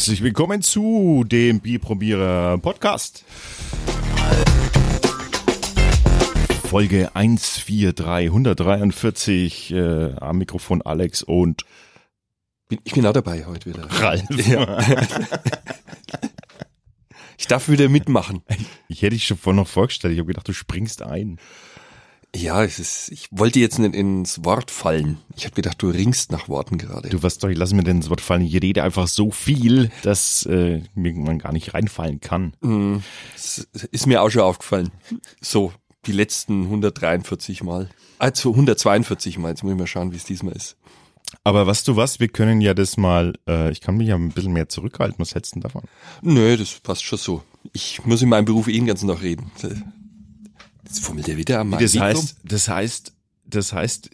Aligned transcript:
Herzlich 0.00 0.22
willkommen 0.22 0.62
zu 0.62 1.24
dem 1.26 1.60
Bierprobierer 1.60 2.56
Podcast. 2.56 3.22
Folge 6.70 7.10
143, 7.12 8.30
143, 8.30 9.72
äh, 9.72 10.14
am 10.18 10.38
Mikrofon 10.38 10.80
Alex 10.80 11.22
und 11.22 11.66
Ich 12.82 12.94
bin 12.94 13.04
auch 13.04 13.12
dabei 13.12 13.44
heute 13.44 13.68
wieder. 13.68 13.88
Ralf. 13.90 14.22
Ja. 14.48 14.78
Ich 17.36 17.46
darf 17.46 17.68
wieder 17.68 17.90
mitmachen. 17.90 18.42
Ich 18.88 19.02
hätte 19.02 19.16
dich 19.16 19.26
schon 19.26 19.36
vorhin 19.36 19.56
noch 19.56 19.68
vorgestellt, 19.68 20.14
ich 20.14 20.18
habe 20.18 20.28
gedacht, 20.28 20.48
du 20.48 20.54
springst 20.54 21.02
ein. 21.02 21.38
Ja, 22.34 22.62
es 22.62 22.78
ist, 22.78 23.10
ich 23.10 23.28
wollte 23.32 23.58
jetzt 23.58 23.78
nicht 23.78 23.94
ins 23.94 24.44
Wort 24.44 24.70
fallen. 24.70 25.18
Ich 25.36 25.44
habe 25.44 25.54
gedacht, 25.54 25.82
du 25.82 25.90
ringst 25.90 26.30
nach 26.30 26.48
Worten 26.48 26.78
gerade. 26.78 27.08
Du 27.08 27.20
weißt 27.22 27.42
doch, 27.42 27.48
ich 27.48 27.58
lasse 27.58 27.74
mir 27.74 27.82
denn 27.82 28.00
das 28.00 28.10
Wort 28.10 28.20
fallen. 28.20 28.42
Ich 28.42 28.54
rede 28.54 28.82
einfach 28.84 29.08
so 29.08 29.30
viel, 29.30 29.90
dass 30.02 30.46
äh, 30.46 30.82
mir 30.94 31.12
man 31.14 31.38
gar 31.38 31.52
nicht 31.52 31.74
reinfallen 31.74 32.20
kann. 32.20 32.54
Das 33.34 33.68
ist 33.90 34.06
mir 34.06 34.22
auch 34.22 34.30
schon 34.30 34.42
aufgefallen. 34.42 34.90
So, 35.40 35.72
die 36.06 36.12
letzten 36.12 36.62
143 36.64 37.62
Mal. 37.64 37.90
Also 38.18 38.50
142 38.50 39.38
Mal. 39.38 39.50
Jetzt 39.50 39.64
muss 39.64 39.72
ich 39.72 39.78
mal 39.78 39.86
schauen, 39.86 40.12
wie 40.12 40.16
es 40.16 40.24
diesmal 40.24 40.54
ist. 40.54 40.76
Aber 41.44 41.66
weißt 41.66 41.86
du 41.88 41.96
was, 41.96 42.20
wir 42.20 42.28
können 42.28 42.60
ja 42.60 42.74
das 42.74 42.96
mal, 42.96 43.34
äh, 43.48 43.70
ich 43.70 43.80
kann 43.80 43.96
mich 43.96 44.08
ja 44.08 44.16
ein 44.16 44.30
bisschen 44.30 44.52
mehr 44.52 44.68
zurückhalten. 44.68 45.18
Was 45.18 45.34
hältst 45.34 45.56
du 45.56 45.60
davon? 45.60 45.82
Nö, 46.22 46.56
das 46.56 46.80
passt 46.80 47.04
schon 47.04 47.18
so. 47.18 47.42
Ich 47.72 48.04
muss 48.04 48.22
in 48.22 48.28
meinem 48.28 48.44
Beruf 48.44 48.68
eh 48.68 48.72
den 48.72 48.86
ganzen 48.86 49.08
Tag 49.08 49.22
reden. 49.22 49.50
Jetzt 50.90 51.04
fummelt 51.04 51.28
er 51.28 51.36
wieder 51.36 51.60
am 51.60 51.70
Das 51.78 51.96
heißt, 51.96 52.38
das 52.42 52.68
heißt, 52.68 53.12
das 53.44 53.72
heißt, 53.72 54.10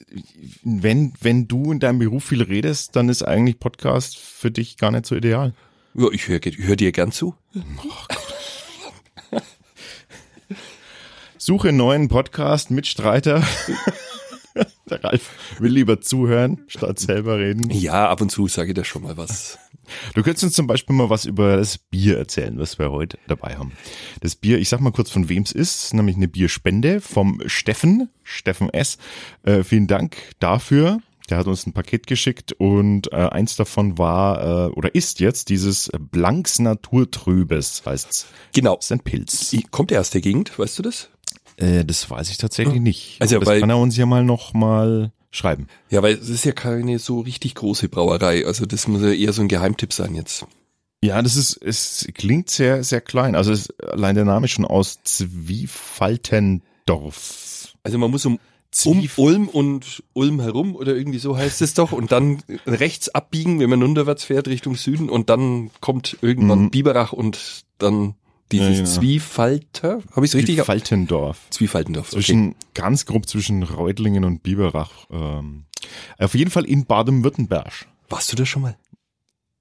wenn, 0.62 1.14
wenn 1.22 1.48
du 1.48 1.72
in 1.72 1.80
deinem 1.80 2.00
Beruf 2.00 2.24
viel 2.24 2.42
redest, 2.42 2.94
dann 2.96 3.08
ist 3.08 3.22
eigentlich 3.22 3.58
Podcast 3.58 4.18
für 4.18 4.50
dich 4.50 4.76
gar 4.76 4.90
nicht 4.90 5.06
so 5.06 5.16
ideal. 5.16 5.54
Ja, 5.94 6.08
ich 6.12 6.28
höre 6.28 6.38
hör 6.38 6.76
dir 6.76 6.92
gern 6.92 7.12
zu. 7.12 7.34
Suche 11.38 11.68
einen 11.68 11.78
neuen 11.78 12.08
Podcast, 12.08 12.70
Mitstreiter. 12.70 13.42
Der 14.90 15.02
Ralf 15.02 15.30
will 15.58 15.72
lieber 15.72 16.02
zuhören, 16.02 16.62
statt 16.66 16.98
selber 16.98 17.38
reden. 17.38 17.70
Ja, 17.70 18.10
ab 18.10 18.20
und 18.20 18.30
zu 18.30 18.48
sage 18.48 18.68
ich 18.68 18.74
da 18.74 18.84
schon 18.84 19.02
mal 19.02 19.16
was. 19.16 19.58
Du 20.14 20.22
könntest 20.22 20.44
uns 20.44 20.54
zum 20.54 20.66
Beispiel 20.66 20.94
mal 20.94 21.10
was 21.10 21.24
über 21.24 21.56
das 21.56 21.78
Bier 21.78 22.18
erzählen, 22.18 22.58
was 22.58 22.78
wir 22.78 22.90
heute 22.90 23.18
dabei 23.26 23.56
haben. 23.56 23.72
Das 24.20 24.36
Bier, 24.36 24.58
ich 24.58 24.68
sag 24.68 24.80
mal 24.80 24.92
kurz, 24.92 25.10
von 25.10 25.28
wem 25.28 25.42
es 25.42 25.52
ist, 25.52 25.94
nämlich 25.94 26.16
eine 26.16 26.28
Bierspende 26.28 27.00
vom 27.00 27.42
Steffen, 27.46 28.08
Steffen 28.22 28.70
S. 28.70 28.98
Äh, 29.42 29.62
vielen 29.62 29.86
Dank 29.86 30.16
dafür. 30.38 31.00
Der 31.28 31.38
hat 31.38 31.46
uns 31.46 31.66
ein 31.66 31.72
Paket 31.72 32.06
geschickt 32.06 32.52
und 32.52 33.12
äh, 33.12 33.16
eins 33.16 33.56
davon 33.56 33.98
war 33.98 34.68
äh, 34.68 34.72
oder 34.72 34.94
ist 34.94 35.18
jetzt 35.18 35.48
dieses 35.48 35.90
Blanks 35.98 36.60
Naturtrübes, 36.60 37.82
heißt's. 37.84 38.26
Genau. 38.54 38.76
Das 38.76 38.86
ist 38.86 38.92
ein 38.92 39.00
Pilz. 39.00 39.56
Kommt 39.72 39.90
er 39.90 40.00
aus 40.00 40.10
der 40.10 40.20
Gegend, 40.20 40.56
weißt 40.56 40.78
du 40.78 40.82
das? 40.82 41.10
Äh, 41.56 41.84
das 41.84 42.10
weiß 42.10 42.30
ich 42.30 42.38
tatsächlich 42.38 42.80
nicht. 42.80 43.16
Also, 43.20 43.38
das 43.38 43.46
weil- 43.48 43.60
kann 43.60 43.70
er 43.70 43.78
uns 43.78 43.96
ja 43.96 44.06
mal 44.06 44.24
noch 44.24 44.54
mal 44.54 45.12
schreiben. 45.30 45.68
Ja, 45.90 46.02
weil 46.02 46.14
es 46.14 46.28
ist 46.28 46.44
ja 46.44 46.52
keine 46.52 46.98
so 46.98 47.20
richtig 47.20 47.54
große 47.54 47.88
Brauerei. 47.88 48.44
Also 48.46 48.64
das 48.66 48.88
muss 48.88 49.02
ja 49.02 49.12
eher 49.12 49.32
so 49.34 49.42
ein 49.42 49.48
Geheimtipp 49.48 49.92
sein 49.92 50.14
jetzt. 50.14 50.46
Ja, 51.04 51.20
das 51.20 51.36
ist, 51.36 51.60
es 51.62 52.08
klingt 52.14 52.48
sehr, 52.48 52.82
sehr 52.82 53.02
klein. 53.02 53.34
Also 53.34 53.52
es, 53.52 53.68
allein 53.80 54.14
der 54.14 54.24
Name 54.24 54.46
ist 54.46 54.52
schon 54.52 54.64
aus 54.64 55.00
Zwiefaltendorf. 55.04 57.74
Also 57.82 57.98
man 57.98 58.10
muss 58.10 58.24
um, 58.26 58.38
um 58.84 59.08
Ulm 59.16 59.48
und 59.48 60.02
Ulm 60.14 60.40
herum 60.40 60.74
oder 60.74 60.96
irgendwie 60.96 61.18
so 61.18 61.36
heißt 61.36 61.62
es 61.62 61.74
doch 61.74 61.92
und 61.92 62.12
dann 62.12 62.42
rechts 62.66 63.08
abbiegen, 63.10 63.60
wenn 63.60 63.70
man 63.70 63.82
runterwärts 63.82 64.24
fährt 64.24 64.48
Richtung 64.48 64.74
Süden 64.76 65.08
und 65.08 65.30
dann 65.30 65.70
kommt 65.80 66.16
irgendwann 66.22 66.62
Mhm. 66.64 66.70
Biberach 66.70 67.12
und 67.12 67.64
dann 67.78 68.14
dieses 68.52 68.78
Ja, 68.78 68.84
genau. 68.84 68.90
Zwiefalter. 69.00 70.02
Habe 70.12 70.26
ich 70.26 70.30
es 70.30 70.34
richtig? 70.34 70.56
Zwiefaltendorf. 70.56 71.46
Zwiefaltendorf. 71.50 72.08
Okay. 72.08 72.16
Zwischen, 72.16 72.54
ganz 72.74 73.06
grob 73.06 73.28
zwischen 73.28 73.62
Reutlingen 73.62 74.24
und 74.24 74.42
Biberach. 74.42 75.06
Ähm, 75.10 75.64
auf 76.18 76.34
jeden 76.34 76.50
Fall 76.50 76.64
in 76.64 76.84
Baden-Württemberg. 76.86 77.86
Warst 78.08 78.32
du 78.32 78.36
da 78.36 78.46
schon 78.46 78.62
mal? 78.62 78.76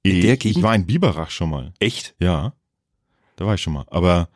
Ich, 0.04 0.22
der 0.22 0.34
ich 0.34 0.40
Gegend? 0.40 0.64
war 0.64 0.76
in 0.76 0.86
Biberach 0.86 1.32
schon 1.32 1.50
mal. 1.50 1.74
Echt? 1.80 2.16
Ja, 2.20 2.54
da 3.38 3.46
war 3.46 3.56
ich 3.56 3.62
schon 3.62 3.74
mal. 3.74 3.86
Aber 3.90 4.30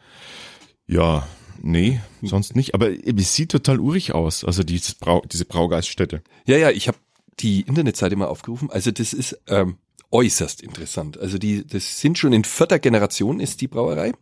ja, 0.87 1.27
nee, 1.61 2.01
sonst 2.23 2.55
nicht. 2.55 2.73
Aber 2.73 2.89
es 2.91 3.35
sieht 3.35 3.51
total 3.51 3.79
urig 3.79 4.13
aus. 4.13 4.43
Also 4.43 4.63
dieses 4.63 4.95
Brau, 4.95 5.21
diese 5.31 5.45
Braugeiststätte. 5.45 6.23
Ja, 6.47 6.57
ja, 6.57 6.71
ich 6.71 6.87
habe 6.87 6.97
die 7.39 7.61
Internetseite 7.61 8.15
mal 8.15 8.27
aufgerufen. 8.27 8.69
Also 8.71 8.91
das 8.91 9.13
ist 9.13 9.39
ähm, 9.47 9.77
äußerst 10.11 10.61
interessant. 10.61 11.19
Also 11.19 11.37
die, 11.37 11.65
das 11.65 11.99
sind 12.01 12.17
schon 12.17 12.33
in 12.33 12.43
vierter 12.43 12.79
Generation 12.79 13.39
ist 13.39 13.61
die 13.61 13.67
Brauerei. 13.67 14.13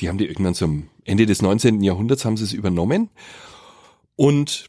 Die 0.00 0.08
haben 0.08 0.18
die 0.18 0.26
irgendwann 0.26 0.54
zum 0.54 0.88
Ende 1.04 1.26
des 1.26 1.42
19. 1.42 1.82
Jahrhunderts 1.82 2.24
haben 2.24 2.36
sie 2.36 2.44
es 2.44 2.52
übernommen. 2.52 3.10
Und 4.16 4.68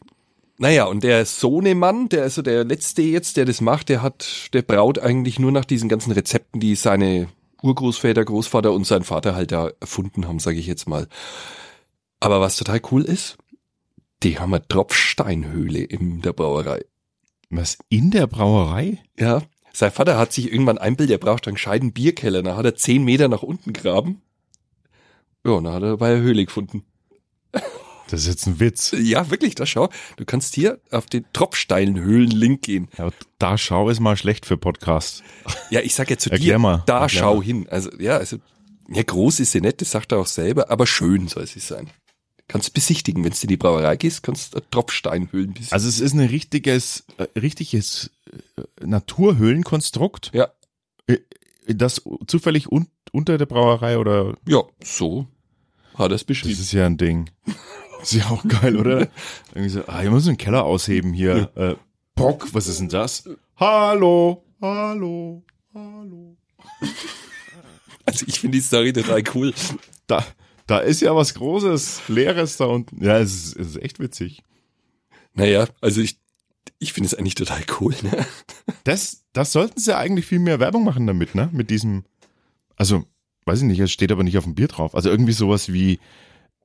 naja, 0.57 0.85
und 0.85 1.03
der 1.03 1.25
Sohnemann, 1.25 2.09
der 2.09 2.25
ist 2.25 2.35
so 2.35 2.41
der 2.41 2.63
letzte 2.63 3.01
jetzt, 3.03 3.37
der 3.37 3.45
das 3.45 3.61
macht, 3.61 3.89
der 3.89 4.01
hat, 4.01 4.49
der 4.53 4.63
braut 4.63 4.99
eigentlich 4.99 5.39
nur 5.39 5.51
nach 5.51 5.65
diesen 5.65 5.87
ganzen 5.87 6.11
Rezepten, 6.11 6.59
die 6.59 6.75
seine 6.75 7.27
Urgroßväter, 7.61 8.25
Großvater 8.25 8.71
und 8.71 8.85
sein 8.85 9.03
Vater 9.03 9.35
halt 9.35 9.51
da 9.51 9.71
erfunden 9.79 10.27
haben, 10.27 10.39
sage 10.39 10.57
ich 10.57 10.67
jetzt 10.67 10.87
mal. 10.87 11.07
Aber 12.19 12.41
was 12.41 12.57
total 12.57 12.81
cool 12.91 13.03
ist, 13.03 13.37
die 14.23 14.39
haben 14.39 14.53
eine 14.53 14.67
Tropfsteinhöhle 14.67 15.79
in 15.79 16.21
der 16.21 16.33
Brauerei. 16.33 16.83
Was, 17.49 17.77
in 17.89 18.11
der 18.11 18.27
Brauerei? 18.27 18.97
Ja. 19.17 19.43
Sein 19.73 19.91
Vater 19.91 20.17
hat 20.17 20.33
sich 20.33 20.51
irgendwann 20.51 20.79
einbildet, 20.79 21.21
er 21.21 21.25
braucht 21.25 21.47
einen 21.47 21.55
gescheiten 21.55 21.93
Bierkeller. 21.93 22.41
Dann 22.41 22.57
hat 22.57 22.65
er 22.65 22.75
zehn 22.75 23.03
Meter 23.03 23.27
nach 23.27 23.43
unten 23.43 23.73
graben. 23.73 24.21
Ja, 25.45 25.51
und 25.53 25.63
dann 25.63 25.73
hat 25.73 25.83
er 25.83 25.89
dabei 25.91 26.13
eine 26.13 26.21
Höhle 26.21 26.45
gefunden. 26.45 26.83
Das 28.09 28.21
ist 28.21 28.27
jetzt 28.27 28.47
ein 28.47 28.59
Witz. 28.59 28.95
Ja, 28.97 29.29
wirklich, 29.29 29.55
da 29.55 29.65
schau. 29.65 29.89
Du 30.15 30.23
kannst 30.23 30.55
hier 30.55 30.79
auf 30.91 31.07
den 31.07 31.25
Tropfsteinhöhlen-Link 31.33 32.61
gehen. 32.61 32.87
Ja, 32.97 33.05
aber 33.05 33.13
da 33.37 33.57
schau 33.57 33.89
ist 33.89 33.99
mal 33.99 34.15
schlecht 34.15 34.45
für 34.45 34.57
Podcast. 34.57 35.23
Ja, 35.69 35.81
ich 35.81 35.93
sag 35.93 36.09
ja 36.09 36.17
zu 36.17 36.31
Erklär 36.31 36.53
dir, 36.55 36.59
mal. 36.59 36.83
da 36.85 37.01
Erklär 37.01 37.09
schau 37.21 37.35
mal. 37.35 37.43
hin. 37.43 37.67
Also, 37.69 37.89
ja, 37.99 38.17
also, 38.17 38.37
ja, 38.89 39.03
groß 39.03 39.41
ist 39.41 39.51
sie 39.51 39.59
nicht, 39.61 39.81
das 39.81 39.91
sagt 39.91 40.13
er 40.13 40.19
auch 40.19 40.27
selber, 40.27 40.69
aber 40.71 40.87
schön 40.87 41.27
soll 41.27 41.45
sie 41.47 41.59
sein. 41.59 41.89
Kannst 42.47 42.73
besichtigen, 42.73 43.25
wenn 43.25 43.31
du 43.33 43.37
in 43.41 43.47
die 43.49 43.57
Brauerei 43.57 43.97
gehst, 43.97 44.23
kannst 44.23 44.55
du 44.55 44.61
Tropfsteinhöhlen 44.71 45.49
besichtigen. 45.53 45.73
Also 45.73 45.89
es 45.89 45.99
ist 45.99 46.13
ein 46.13 46.21
richtiges, 46.21 47.03
äh, 47.17 47.27
richtiges 47.37 48.09
äh, 48.57 48.85
Naturhöhlenkonstrukt, 48.85 50.31
ja, 50.33 50.47
das 51.67 52.01
zufällig 52.27 52.71
un 52.71 52.87
unter 53.17 53.39
der 53.39 53.47
Brauerei 53.47 53.97
oder 53.97 54.37
ja, 54.47 54.61
so 54.83 55.25
hat 55.95 56.11
er 56.11 56.15
es 56.15 56.21
das 56.21 56.23
beschrieben. 56.25 56.59
ist 56.59 56.71
ja 56.71 56.85
ein 56.85 56.97
Ding. 56.97 57.31
Das 57.45 57.55
ist 58.13 58.13
ja 58.13 58.29
auch 58.29 58.47
geil, 58.47 58.77
oder? 58.77 59.07
Irgendwie 59.49 59.69
so, 59.69 59.81
ah, 59.87 60.03
ich 60.03 60.09
muss 60.11 60.27
einen 60.27 60.37
Keller 60.37 60.63
ausheben 60.63 61.13
hier. 61.13 61.49
Äh, 61.55 61.75
Bock, 62.13 62.47
was 62.53 62.67
ist 62.67 62.79
denn 62.79 62.89
das? 62.89 63.27
Hallo, 63.55 64.43
hallo, 64.61 65.43
hallo. 65.73 66.37
Also 68.05 68.25
ich 68.27 68.39
finde 68.39 68.59
die 68.59 68.63
Story 68.63 68.93
total 68.93 69.23
cool. 69.33 69.51
Da, 70.05 70.23
da 70.67 70.77
ist 70.77 71.01
ja 71.01 71.15
was 71.15 71.33
Großes, 71.33 72.03
Leeres 72.09 72.57
da 72.57 72.65
unten. 72.65 73.03
Ja, 73.03 73.17
es 73.17 73.33
ist, 73.33 73.55
es 73.57 73.67
ist 73.69 73.81
echt 73.81 73.99
witzig. 73.99 74.43
Naja, 75.33 75.67
also 75.81 76.01
ich, 76.01 76.19
ich 76.77 76.93
finde 76.93 77.07
es 77.07 77.15
eigentlich 77.15 77.35
total 77.35 77.63
cool. 77.79 77.95
Ne? 78.03 78.27
Das, 78.83 79.23
das 79.33 79.51
sollten 79.51 79.79
sie 79.79 79.97
eigentlich 79.97 80.27
viel 80.27 80.39
mehr 80.39 80.59
Werbung 80.59 80.83
machen 80.83 81.07
damit, 81.07 81.33
ne? 81.33 81.49
Mit 81.51 81.71
diesem, 81.71 82.05
also, 82.77 83.03
weiß 83.45 83.61
ich 83.61 83.65
nicht, 83.65 83.79
es 83.79 83.91
steht 83.91 84.11
aber 84.11 84.23
nicht 84.23 84.37
auf 84.37 84.45
dem 84.45 84.55
Bier 84.55 84.67
drauf. 84.67 84.95
Also 84.95 85.09
irgendwie 85.09 85.33
sowas 85.33 85.73
wie 85.73 85.99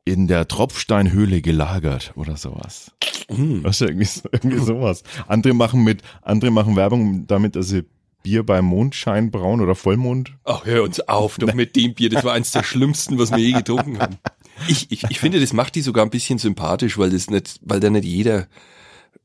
in 0.04 0.28
der 0.28 0.48
Tropfsteinhöhle 0.48 1.42
gelagert 1.42 2.12
oder 2.16 2.36
sowas. 2.36 2.92
Hm. 3.28 3.64
Weißt 3.64 3.82
du, 3.82 3.84
irgendwie, 3.86 4.08
irgendwie 4.30 4.58
sowas. 4.58 5.02
Andere 5.26 5.54
machen 5.54 5.84
mit, 5.84 6.02
andere 6.22 6.50
machen 6.50 6.76
Werbung 6.76 7.26
damit, 7.26 7.56
dass 7.56 7.68
sie 7.68 7.84
Bier 8.22 8.44
bei 8.44 8.62
Mondschein 8.62 9.30
brauen 9.30 9.60
oder 9.60 9.74
Vollmond. 9.74 10.36
Ach, 10.44 10.64
hör 10.64 10.84
uns 10.84 11.00
auf, 11.00 11.38
doch 11.38 11.54
mit 11.54 11.74
dem 11.76 11.94
Bier. 11.94 12.10
Das 12.10 12.24
war 12.24 12.34
eins 12.34 12.52
der 12.52 12.62
schlimmsten, 12.62 13.18
was 13.18 13.30
wir 13.30 13.38
je 13.38 13.52
getrunken 13.52 13.98
haben. 13.98 14.18
Ich, 14.68 14.90
ich, 14.92 15.04
ich 15.08 15.18
finde, 15.18 15.40
das 15.40 15.52
macht 15.52 15.74
die 15.74 15.80
sogar 15.80 16.04
ein 16.04 16.10
bisschen 16.10 16.38
sympathisch, 16.38 16.98
weil 16.98 17.10
das 17.10 17.30
nicht, 17.30 17.58
weil 17.62 17.80
da 17.80 17.90
nicht 17.90 18.04
jeder, 18.04 18.46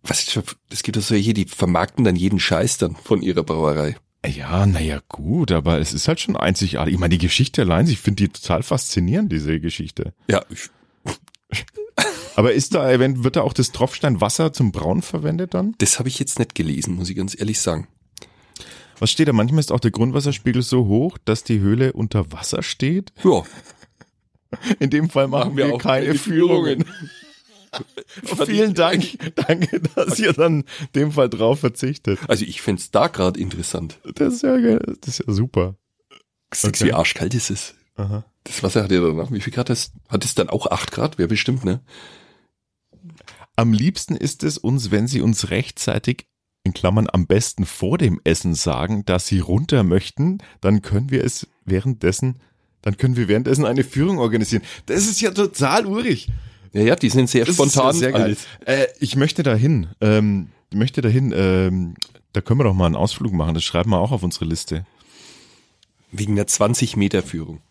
was 0.02 0.40
das 0.70 0.84
gibt 0.84 0.98
doch 0.98 1.02
solche, 1.02 1.34
die 1.34 1.46
vermarkten 1.46 2.04
dann 2.06 2.16
jeden 2.16 2.40
Scheiß 2.40 2.78
dann 2.78 2.96
von 2.96 3.22
ihrer 3.22 3.44
Brauerei. 3.44 3.98
Ja, 4.26 4.66
naja, 4.66 5.00
gut, 5.08 5.52
aber 5.52 5.80
es 5.80 5.94
ist 5.94 6.08
halt 6.08 6.20
schon 6.20 6.36
einzigartig. 6.36 6.94
Ich 6.94 7.00
meine, 7.00 7.18
die 7.18 7.26
Geschichte 7.26 7.62
allein, 7.62 7.88
ich 7.88 8.00
finde 8.00 8.24
die 8.24 8.30
total 8.30 8.64
faszinierend, 8.64 9.32
diese 9.32 9.60
Geschichte. 9.60 10.14
Ja, 10.30 10.44
ich, 10.50 10.70
Aber 12.36 12.54
ist 12.54 12.76
da, 12.76 13.00
wird 13.00 13.36
da 13.36 13.42
auch 13.42 13.54
das 13.54 13.72
Tropfsteinwasser 13.72 14.54
zum 14.54 14.72
Brauen 14.72 15.02
verwendet 15.02 15.54
dann? 15.54 15.74
das 15.80 15.98
habe 15.98 16.10
ich 16.10 16.20
jetzt 16.20 16.38
nicht 16.40 16.54
gelesen, 16.56 16.96
muss 16.96 17.10
ich 17.10 17.16
ganz 17.16 17.40
ehrlich 17.40 17.60
sagen. 17.60 17.88
Was 19.00 19.12
steht 19.12 19.28
da? 19.28 19.34
Manchmal 19.34 19.60
ist 19.60 19.72
auch 19.72 19.80
der 19.80 19.92
Grundwasserspiegel 19.92 20.62
so 20.62 20.86
hoch, 20.86 21.18
dass 21.24 21.44
die 21.44 21.60
Höhle 21.60 21.94
unter 21.94 22.32
Wasser 22.32 22.64
steht. 22.64 23.14
Ja, 23.24 23.44
In 24.80 24.90
dem 24.90 25.10
Fall 25.10 25.28
machen, 25.28 25.56
wir, 25.58 25.74
auch 25.74 25.80
keine 25.80 26.08
keine 26.08 26.18
Führungen. 26.20 26.84
Führungen. 26.84 27.10
Vielen 28.46 28.74
Dank. 28.74 29.06
Danke, 29.36 29.82
dass 29.96 30.20
ihr 30.20 30.34
dann 30.34 30.62
in 30.62 30.66
dem 30.96 31.12
Fall 31.12 31.30
drauf 31.30 31.60
verzichtet. 31.60 32.20
also 32.28 32.46
ich 32.46 32.62
find's 32.62 32.92
da 32.92 33.08
gerade 33.08 33.40
interessant. 33.40 34.00
Das 34.16 34.36
ist 34.36 34.44
ja, 34.44 34.58
geil. 34.58 34.80
das 35.02 35.20
ist 35.20 35.28
ja 35.28 35.34
super. 35.34 35.76
Sagst, 36.54 36.82
Okay. 36.82 36.90
wie 36.90 36.94
arschkalt 36.94 37.34
ist 37.34 37.50
es? 37.50 37.76
Aha. 37.96 38.24
Das 38.44 38.64
Wasser 38.64 38.84
hat 38.84 38.92
ja 38.92 39.02
danach, 39.02 39.32
wie 39.32 39.42
viel 39.42 39.52
Grad 39.52 39.70
das? 39.70 39.92
Hat 40.08 40.24
es 40.24 40.36
dann 40.36 40.50
auch 40.50 40.68
acht 40.68 40.92
Grad? 40.92 41.18
Wäre 41.18 41.28
bestimmt, 41.28 41.66
ne? 41.66 41.82
Am 43.56 43.74
liebsten 43.74 44.16
ist 44.16 44.44
es 44.44 44.58
uns, 44.58 44.92
wenn 44.92 45.08
Sie 45.08 45.22
uns 45.22 45.50
rechtzeitig 45.50 46.28
in 46.64 46.74
Klammern 46.74 47.08
am 47.12 47.28
besten 47.28 47.66
vor 47.66 47.98
dem 47.98 48.22
Essen 48.24 48.54
sagen, 48.54 49.04
dass 49.06 49.28
Sie 49.28 49.40
runter 49.40 49.84
möchten, 49.84 50.38
dann 50.62 50.82
können 50.82 51.10
wir 51.10 51.24
es 51.24 51.48
währenddessen, 51.66 52.40
dann 52.82 52.98
können 52.98 53.16
wir 53.16 53.28
währenddessen 53.28 53.66
eine 53.66 53.84
Führung 53.84 54.20
organisieren. 54.20 54.64
Das 54.86 55.08
ist 55.08 55.20
ja 55.22 55.32
total 55.32 55.86
urig. 55.86 56.30
Ja, 56.78 56.84
ja, 56.84 56.96
die 56.96 57.10
sind 57.10 57.30
sehr 57.30 57.46
Das 57.46 57.56
spontan. 57.56 57.94
sehr 57.96 58.12
geil. 58.12 58.22
alles. 58.22 58.46
Äh, 58.66 58.86
ich 59.00 59.16
möchte 59.16 59.42
dahin. 59.44 59.88
Ähm, 60.00 60.50
ich 60.70 60.78
möchte 60.78 61.02
dahin. 61.02 61.34
Ähm, 61.36 61.96
da 62.34 62.42
können 62.42 62.60
wir 62.60 62.66
doch 62.66 62.74
mal 62.76 62.86
einen 62.86 62.96
Ausflug 62.96 63.34
machen. 63.34 63.56
Das 63.56 63.64
schreiben 63.64 63.90
wir 63.90 64.00
auch 64.00 64.12
auf 64.12 64.22
unsere 64.22 64.46
Liste. 64.46 64.86
Wegen 66.12 66.36
der 66.36 66.46
20 66.48 66.96
Meter 66.96 67.24
Führung. 67.24 67.62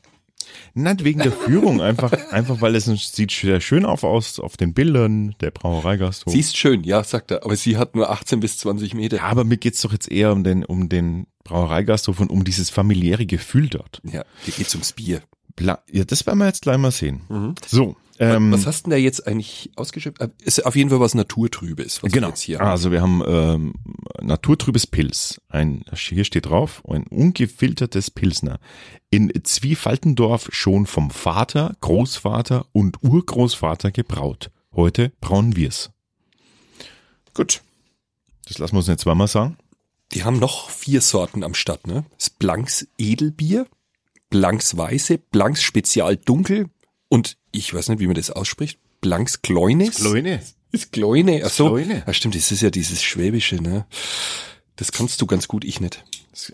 Nicht 0.74 1.04
wegen 1.04 1.20
der 1.20 1.32
Führung, 1.32 1.80
einfach, 1.80 2.12
einfach 2.30 2.60
weil 2.60 2.74
es 2.74 2.84
sieht 2.84 3.30
sehr 3.30 3.60
schön 3.60 3.84
auf 3.84 4.04
aus 4.04 4.38
auf 4.40 4.56
den 4.56 4.74
Bildern 4.74 5.34
der 5.40 5.50
Brauereigasthof. 5.50 6.32
Sie 6.32 6.40
ist 6.40 6.56
schön, 6.56 6.84
ja, 6.84 7.02
sagt 7.04 7.30
er, 7.30 7.44
aber 7.44 7.56
sie 7.56 7.76
hat 7.76 7.94
nur 7.94 8.10
18 8.10 8.40
bis 8.40 8.58
20 8.58 8.94
Meter. 8.94 9.16
Ja, 9.18 9.24
aber 9.24 9.44
mir 9.44 9.56
geht's 9.56 9.80
doch 9.82 9.92
jetzt 9.92 10.10
eher 10.10 10.32
um 10.32 10.44
den, 10.44 10.64
um 10.64 10.88
den 10.88 11.26
Brauereigasthof 11.44 12.20
und 12.20 12.30
um 12.30 12.44
dieses 12.44 12.70
familiäre 12.70 13.26
Gefühl 13.26 13.68
dort. 13.68 14.00
Ja, 14.04 14.24
hier 14.44 14.54
geht's 14.54 14.74
ums 14.74 14.92
Bier. 14.92 15.22
Bla 15.56 15.78
ja, 15.90 16.04
das 16.04 16.26
werden 16.26 16.38
wir 16.38 16.46
jetzt 16.46 16.62
gleich 16.62 16.78
mal 16.78 16.90
sehen. 16.90 17.56
So, 17.66 17.96
ähm, 18.18 18.52
was 18.52 18.66
hast 18.66 18.86
denn 18.86 18.90
da 18.90 18.96
jetzt 18.96 19.26
eigentlich 19.26 19.70
ausgeschöpft? 19.76 20.20
Äh, 20.20 20.28
Ist 20.42 20.64
auf 20.64 20.76
jeden 20.76 20.90
Fall 20.90 21.00
was 21.00 21.14
Naturtrübes, 21.14 22.02
was 22.02 22.12
genau. 22.12 22.32
wir 22.34 22.58
haben. 22.58 22.68
Also 22.68 22.90
wir 22.90 23.00
haben 23.02 23.22
ähm, 23.26 23.74
naturtrübes 24.20 24.86
Pilz. 24.86 25.40
Ein, 25.48 25.84
hier 25.94 26.24
steht 26.24 26.46
drauf, 26.46 26.82
ein 26.88 27.04
ungefiltertes 27.04 28.10
Pilsner. 28.10 28.58
In 29.10 29.32
Zwiefaltendorf 29.42 30.48
schon 30.52 30.86
vom 30.86 31.10
Vater, 31.10 31.74
Großvater 31.80 32.66
und 32.72 33.02
Urgroßvater 33.02 33.90
gebraut. 33.90 34.50
Heute 34.74 35.12
brauen 35.20 35.56
wir's. 35.56 35.90
Gut. 37.34 37.62
Das 38.46 38.58
lassen 38.58 38.74
wir 38.74 38.78
uns 38.78 38.88
nicht 38.88 39.00
zweimal 39.00 39.28
sagen. 39.28 39.56
Die 40.12 40.24
haben 40.24 40.38
noch 40.38 40.70
vier 40.70 41.00
Sorten 41.00 41.42
am 41.42 41.54
Start, 41.54 41.86
ne? 41.86 42.04
Das 42.16 42.30
Blanks 42.30 42.86
Edelbier, 42.96 43.66
Blanks 44.30 44.76
Weiße, 44.76 45.18
Blanks 45.18 45.62
Spezial 45.62 46.16
Dunkel 46.16 46.68
und 47.08 47.36
ich 47.56 47.72
weiß 47.72 47.88
nicht, 47.88 48.00
wie 48.00 48.06
man 48.06 48.16
das 48.16 48.30
ausspricht. 48.30 48.78
Blanks 49.00 49.42
Kleines. 49.42 50.00
Leute. 50.00 50.40
Ist 50.72 50.92
Kleine. 50.92 51.42
Ach 51.44 51.50
so. 51.50 51.76
Ja, 51.78 52.12
stimmt, 52.12 52.34
das 52.34 52.50
ist 52.52 52.60
ja 52.62 52.70
dieses 52.70 53.02
Schwäbische, 53.02 53.56
ne? 53.56 53.86
Das 54.76 54.92
kannst 54.92 55.20
du 55.22 55.26
ganz 55.26 55.48
gut, 55.48 55.64
ich 55.64 55.80
nicht. 55.80 56.04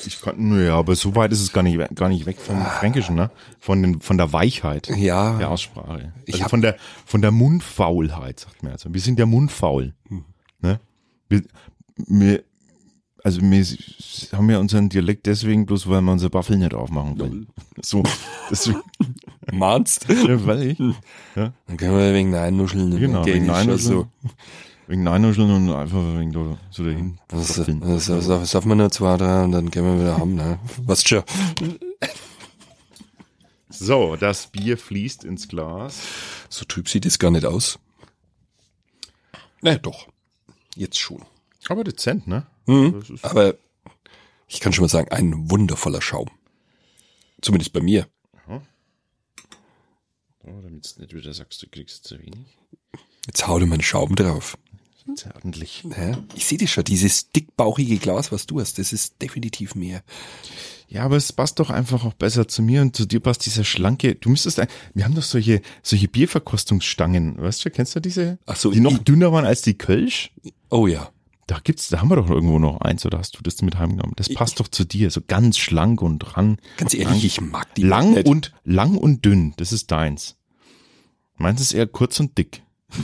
Ich 0.06 0.20
kann, 0.20 0.64
ja, 0.64 0.76
aber 0.76 0.94
so 0.94 1.16
weit 1.16 1.32
ist 1.32 1.40
es 1.40 1.52
gar 1.52 1.64
nicht, 1.64 1.76
gar 1.96 2.08
nicht 2.08 2.24
weg 2.24 2.36
vom 2.38 2.64
Fränkischen, 2.64 3.16
ne? 3.16 3.32
Von, 3.58 3.82
den, 3.82 4.00
von 4.00 4.16
der 4.16 4.32
Weichheit 4.32 4.88
Ja. 4.96 5.38
der 5.38 5.50
Aussprache. 5.50 6.12
Ich 6.24 6.34
Also 6.34 6.48
von 6.48 6.60
der, 6.62 6.76
von 7.04 7.20
der 7.20 7.32
Mundfaulheit, 7.32 8.38
sagt 8.40 8.62
man 8.62 8.72
also. 8.72 8.94
Wir 8.94 9.00
sind 9.00 9.18
ja 9.18 9.26
mundfaul. 9.26 9.92
Hm. 10.08 10.24
Ne? 10.60 10.78
Wir, 11.28 11.42
wir, 11.96 12.44
also 13.24 13.40
wir 13.40 13.66
haben 14.32 14.50
ja 14.50 14.58
unseren 14.58 14.88
Dialekt 14.88 15.26
deswegen 15.26 15.66
bloß, 15.66 15.88
weil 15.88 16.00
wir 16.00 16.12
unsere 16.12 16.32
Waffel 16.32 16.58
nicht 16.58 16.74
aufmachen 16.74 17.18
wollen. 17.18 17.48
So, 17.80 18.04
deswegen, 18.50 18.82
Mahnst? 19.52 20.06
ja, 20.08 20.46
weil 20.46 20.62
ich, 20.62 20.78
Dann 21.34 21.76
können 21.76 21.98
wir 21.98 22.14
wegen 22.14 22.30
Neinnuscheln. 22.30 22.98
genau, 22.98 23.24
wegen 23.26 23.48
oder 23.50 23.78
so. 23.78 23.92
Neinnuscheln, 23.92 24.10
wegen 24.86 25.02
Neinnuscheln 25.02 25.50
und 25.50 25.72
einfach 25.74 26.18
wegen 26.18 26.32
da, 26.32 26.58
so 26.70 26.84
dahin. 26.84 27.18
Das, 27.28 27.58
waffeln. 27.58 27.80
das, 27.80 28.06
das, 28.06 28.26
das 28.26 28.50
darf 28.52 28.64
man 28.64 28.78
nur 28.78 28.90
zwei, 28.90 29.16
drei 29.16 29.44
und 29.44 29.52
dann 29.52 29.70
gehen 29.70 29.84
wir 29.84 29.98
wieder 30.00 30.18
haben, 30.18 30.34
ne? 30.34 30.58
Was 30.84 31.02
schon. 31.04 31.22
So, 33.68 34.16
das 34.16 34.46
Bier 34.48 34.78
fließt 34.78 35.24
ins 35.24 35.48
Glas. 35.48 35.98
So 36.48 36.64
trüb 36.64 36.88
sieht 36.88 37.06
es 37.06 37.18
gar 37.18 37.30
nicht 37.30 37.44
aus. 37.46 37.78
Na 39.60 39.76
doch. 39.76 40.08
Jetzt 40.76 40.98
schon. 40.98 41.22
Aber 41.68 41.84
dezent, 41.84 42.26
ne? 42.26 42.46
Mhm. 42.66 43.02
Das 43.08 43.24
Aber 43.24 43.54
ich 44.46 44.60
kann 44.60 44.72
schon 44.72 44.82
mal 44.82 44.88
sagen, 44.88 45.10
ein 45.10 45.50
wundervoller 45.50 46.02
Schaum. 46.02 46.28
Zumindest 47.40 47.72
bei 47.72 47.80
mir. 47.80 48.06
Oh, 50.44 50.60
damit 50.62 50.94
du 50.96 51.00
nicht 51.00 51.14
wieder 51.14 51.32
sagst, 51.32 51.62
du 51.62 51.68
kriegst 51.68 52.04
zu 52.04 52.18
wenig. 52.18 52.58
Jetzt 53.26 53.46
hau 53.46 53.58
dir 53.58 53.66
mal 53.66 53.74
einen 53.74 53.82
Schaum 53.82 54.16
drauf. 54.16 54.58
Sehr 55.14 55.34
ordentlich. 55.34 55.84
Ja, 55.96 56.18
ich 56.34 56.46
sehe 56.46 56.58
das 56.58 56.70
schon, 56.70 56.84
dieses 56.84 57.30
dickbauchige 57.30 57.98
Glas, 57.98 58.30
was 58.32 58.46
du 58.46 58.60
hast, 58.60 58.78
das 58.78 58.92
ist 58.92 59.20
definitiv 59.20 59.74
mehr. 59.74 60.02
Ja, 60.88 61.04
aber 61.04 61.16
es 61.16 61.32
passt 61.32 61.58
doch 61.58 61.70
einfach 61.70 62.04
auch 62.04 62.12
besser 62.12 62.46
zu 62.46 62.62
mir 62.62 62.82
und 62.82 62.94
zu 62.94 63.06
dir 63.06 63.20
passt 63.20 63.46
dieser 63.46 63.64
schlanke. 63.64 64.14
Du 64.14 64.28
müsstest, 64.28 64.60
ein, 64.60 64.68
wir 64.94 65.04
haben 65.04 65.14
doch 65.14 65.22
solche, 65.22 65.62
solche 65.82 66.08
Bierverkostungsstangen, 66.08 67.40
weißt 67.40 67.64
du, 67.64 67.70
kennst 67.70 67.96
du 67.96 68.00
diese? 68.00 68.38
Ach 68.46 68.56
so, 68.56 68.70
die 68.70 68.80
noch 68.80 68.98
dünner 68.98 69.32
waren 69.32 69.46
als 69.46 69.62
die 69.62 69.74
Kölsch. 69.74 70.32
Oh 70.70 70.86
ja. 70.86 71.11
Da 71.46 71.58
gibt's, 71.62 71.88
da 71.88 72.00
haben 72.00 72.08
wir 72.08 72.16
doch 72.16 72.30
irgendwo 72.30 72.58
noch 72.58 72.80
eins 72.82 73.04
oder 73.04 73.18
hast 73.18 73.36
du 73.36 73.42
das 73.42 73.60
mit 73.62 73.76
heimgenommen? 73.76 74.12
Das 74.16 74.32
passt 74.32 74.60
doch 74.60 74.68
zu 74.68 74.84
dir, 74.84 75.10
so 75.10 75.20
ganz 75.26 75.58
schlank 75.58 76.00
und 76.00 76.36
ran. 76.36 76.58
Ganz 76.76 76.94
ehrlich, 76.94 77.24
ich 77.24 77.40
mag 77.40 77.74
die 77.74 77.82
lang 77.82 78.14
nicht. 78.14 78.26
und 78.28 78.52
lang 78.64 78.96
und 78.96 79.24
dünn, 79.24 79.52
das 79.56 79.72
ist 79.72 79.90
deins. 79.90 80.36
Meins 81.36 81.60
ist 81.60 81.72
eher 81.72 81.86
kurz 81.88 82.20
und 82.20 82.38
dick. 82.38 82.62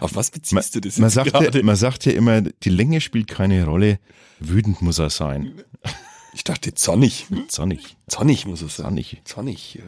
Auf 0.00 0.14
was 0.14 0.30
beziehst 0.30 0.52
Man, 0.54 0.64
du 0.72 0.80
das 0.80 0.98
man, 0.98 1.10
jetzt 1.10 1.14
sagt 1.14 1.54
ja, 1.54 1.62
man 1.62 1.76
sagt 1.76 2.04
ja 2.06 2.12
immer, 2.12 2.40
die 2.42 2.68
Länge 2.70 3.00
spielt 3.00 3.28
keine 3.28 3.64
Rolle. 3.64 3.98
Wütend 4.40 4.82
muss 4.82 4.98
er 4.98 5.10
sein. 5.10 5.62
Ich 6.34 6.44
dachte 6.44 6.72
zornig. 6.72 7.26
Zornig, 7.48 7.94
Zornig 8.08 8.46
muss 8.46 8.62
es 8.62 8.76
sein. 8.76 8.86
zornig, 8.86 9.20
Zornig. 9.26 9.78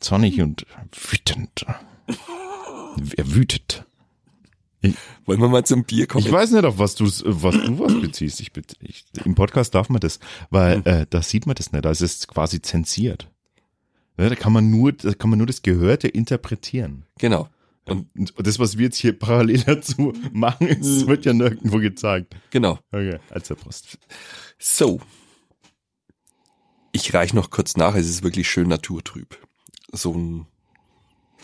zornig 0.00 0.40
und 0.40 0.66
wütend. 0.90 1.64
Er 3.16 3.32
wütet. 3.32 3.84
Wollen 5.26 5.40
wir 5.40 5.48
mal 5.48 5.64
zum 5.64 5.84
Bier 5.84 6.06
kommen? 6.06 6.24
Ich 6.26 6.32
weiß 6.32 6.50
nicht, 6.52 6.64
auf 6.64 6.78
was 6.78 6.94
du, 6.96 7.04
was 7.04 7.54
du 7.54 7.78
was 7.78 8.00
beziehst. 8.00 8.40
Ich, 8.40 8.50
ich, 8.80 9.04
Im 9.24 9.34
Podcast 9.34 9.74
darf 9.74 9.88
man 9.88 10.00
das, 10.00 10.18
weil 10.50 10.76
Hm. 10.76 10.82
äh, 10.86 11.06
da 11.08 11.22
sieht 11.22 11.46
man 11.46 11.54
das 11.54 11.72
nicht. 11.72 11.84
Da 11.84 11.90
ist 11.90 12.00
es 12.00 12.26
quasi 12.26 12.60
zensiert. 12.60 13.30
Ja, 14.18 14.28
da 14.28 14.34
kann 14.34 14.52
man 14.52 14.70
nur, 14.70 14.92
da 14.92 15.14
kann 15.14 15.30
man 15.30 15.38
nur 15.38 15.46
das 15.46 15.62
Gehörte 15.62 16.08
interpretieren. 16.08 17.04
Genau. 17.18 17.48
Und 17.84 18.06
Und 18.16 18.32
das, 18.46 18.58
was 18.58 18.76
wir 18.78 18.84
jetzt 18.84 18.96
hier 18.98 19.18
parallel 19.18 19.58
dazu 19.62 20.12
machen, 20.32 20.68
Hm. 20.68 20.80
ist, 20.80 21.06
wird 21.06 21.24
ja 21.24 21.32
nirgendwo 21.32 21.78
gezeigt. 21.78 22.34
genau. 22.50 22.78
Okay, 22.90 23.18
als 23.30 23.48
der 23.48 23.54
Post. 23.56 23.98
So. 24.58 25.00
Ich 26.92 27.14
reich 27.14 27.32
noch 27.32 27.50
kurz 27.50 27.76
nach, 27.76 27.94
es 27.94 28.08
ist 28.08 28.22
wirklich 28.22 28.48
schön 28.50 28.68
naturtrüb. 28.68 29.38
So 29.92 30.12
ein, 30.12 30.46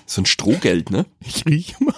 so 0.06 0.20
ein 0.22 0.26
Strohgeld, 0.26 0.90
ne? 0.90 1.06
Ich 1.20 1.46
rieche 1.46 1.82
mal. 1.82 1.94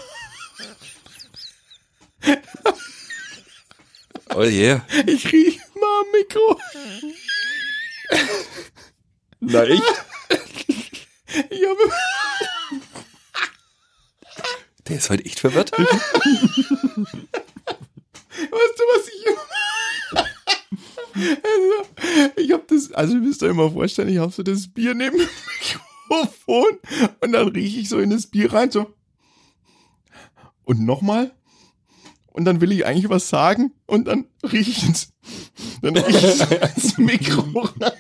Oh 4.35 4.45
yeah. 4.45 4.85
Ich 5.07 5.33
rieche 5.33 5.61
mal 5.75 6.01
am 6.01 6.07
Mikro. 6.13 6.61
Na 9.41 9.65
echt? 9.65 9.83
Ich 11.51 11.65
habe 11.67 11.93
Der 14.89 14.97
ist 14.97 15.11
heute 15.11 15.25
echt 15.25 15.41
verwirrt. 15.41 15.73
Weißt 15.73 15.89
du, 18.49 18.85
was 18.95 19.09
ich 19.09 19.27
also, 21.15 22.33
ich 22.37 22.53
habe 22.53 22.65
das, 22.69 22.93
also 22.93 23.15
ihr 23.15 23.21
müsst 23.21 23.43
euch 23.43 23.53
mal 23.53 23.71
vorstellen, 23.71 24.09
ich 24.09 24.19
habe 24.19 24.33
so 24.33 24.43
das 24.43 24.69
Bier 24.69 24.95
neben 24.95 25.19
dem 25.19 25.29
Mikrofon 26.09 26.79
und 27.21 27.33
dann 27.33 27.49
rieche 27.49 27.81
ich 27.81 27.89
so 27.89 27.99
in 27.99 28.11
das 28.11 28.27
Bier 28.27 28.53
rein, 28.53 28.71
so. 28.71 28.95
Und 30.65 30.81
nochmal. 30.81 31.33
Und 32.33 32.45
dann 32.45 32.61
will 32.61 32.73
ich 32.73 32.87
eigentlich 32.87 33.09
was 33.11 33.29
sagen 33.29 33.73
und 33.87 34.07
dann 34.07 34.27
rieche 34.45 34.71
ich 34.71 34.87
ins, 34.87 35.13
dann 35.83 35.97
rieche 35.97 36.29
ich 36.29 36.77
ins 36.77 36.99
Mikro 36.99 37.43
rein 37.81 37.93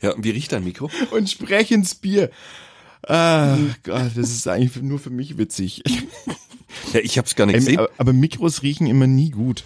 Ja, 0.00 0.12
und 0.12 0.24
wie 0.24 0.30
riecht 0.30 0.52
dein 0.52 0.64
Mikro? 0.64 0.90
und 1.10 1.28
spreche 1.28 1.74
ins 1.74 1.94
Bier. 1.96 2.30
Ah, 3.06 3.56
Gott, 3.82 4.12
das 4.14 4.30
ist 4.30 4.46
eigentlich 4.46 4.80
nur 4.82 5.00
für 5.00 5.10
mich 5.10 5.36
witzig. 5.38 5.82
Ja, 6.92 7.00
ich 7.00 7.18
hab's 7.18 7.34
gar 7.34 7.46
nicht 7.46 7.54
Ey, 7.56 7.60
gesehen. 7.60 7.78
aber, 7.80 7.90
aber 7.98 8.12
Mikros 8.12 8.62
riechen 8.62 8.86
immer 8.86 9.06
nie 9.08 9.30
gut. 9.30 9.64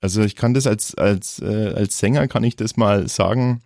Also 0.00 0.22
ich 0.22 0.34
kann 0.36 0.54
das 0.54 0.66
als 0.66 0.94
als 0.94 1.38
äh, 1.40 1.72
als 1.76 1.98
Sänger 1.98 2.26
kann 2.28 2.44
ich 2.44 2.56
das 2.56 2.76
mal 2.76 3.08
sagen. 3.08 3.60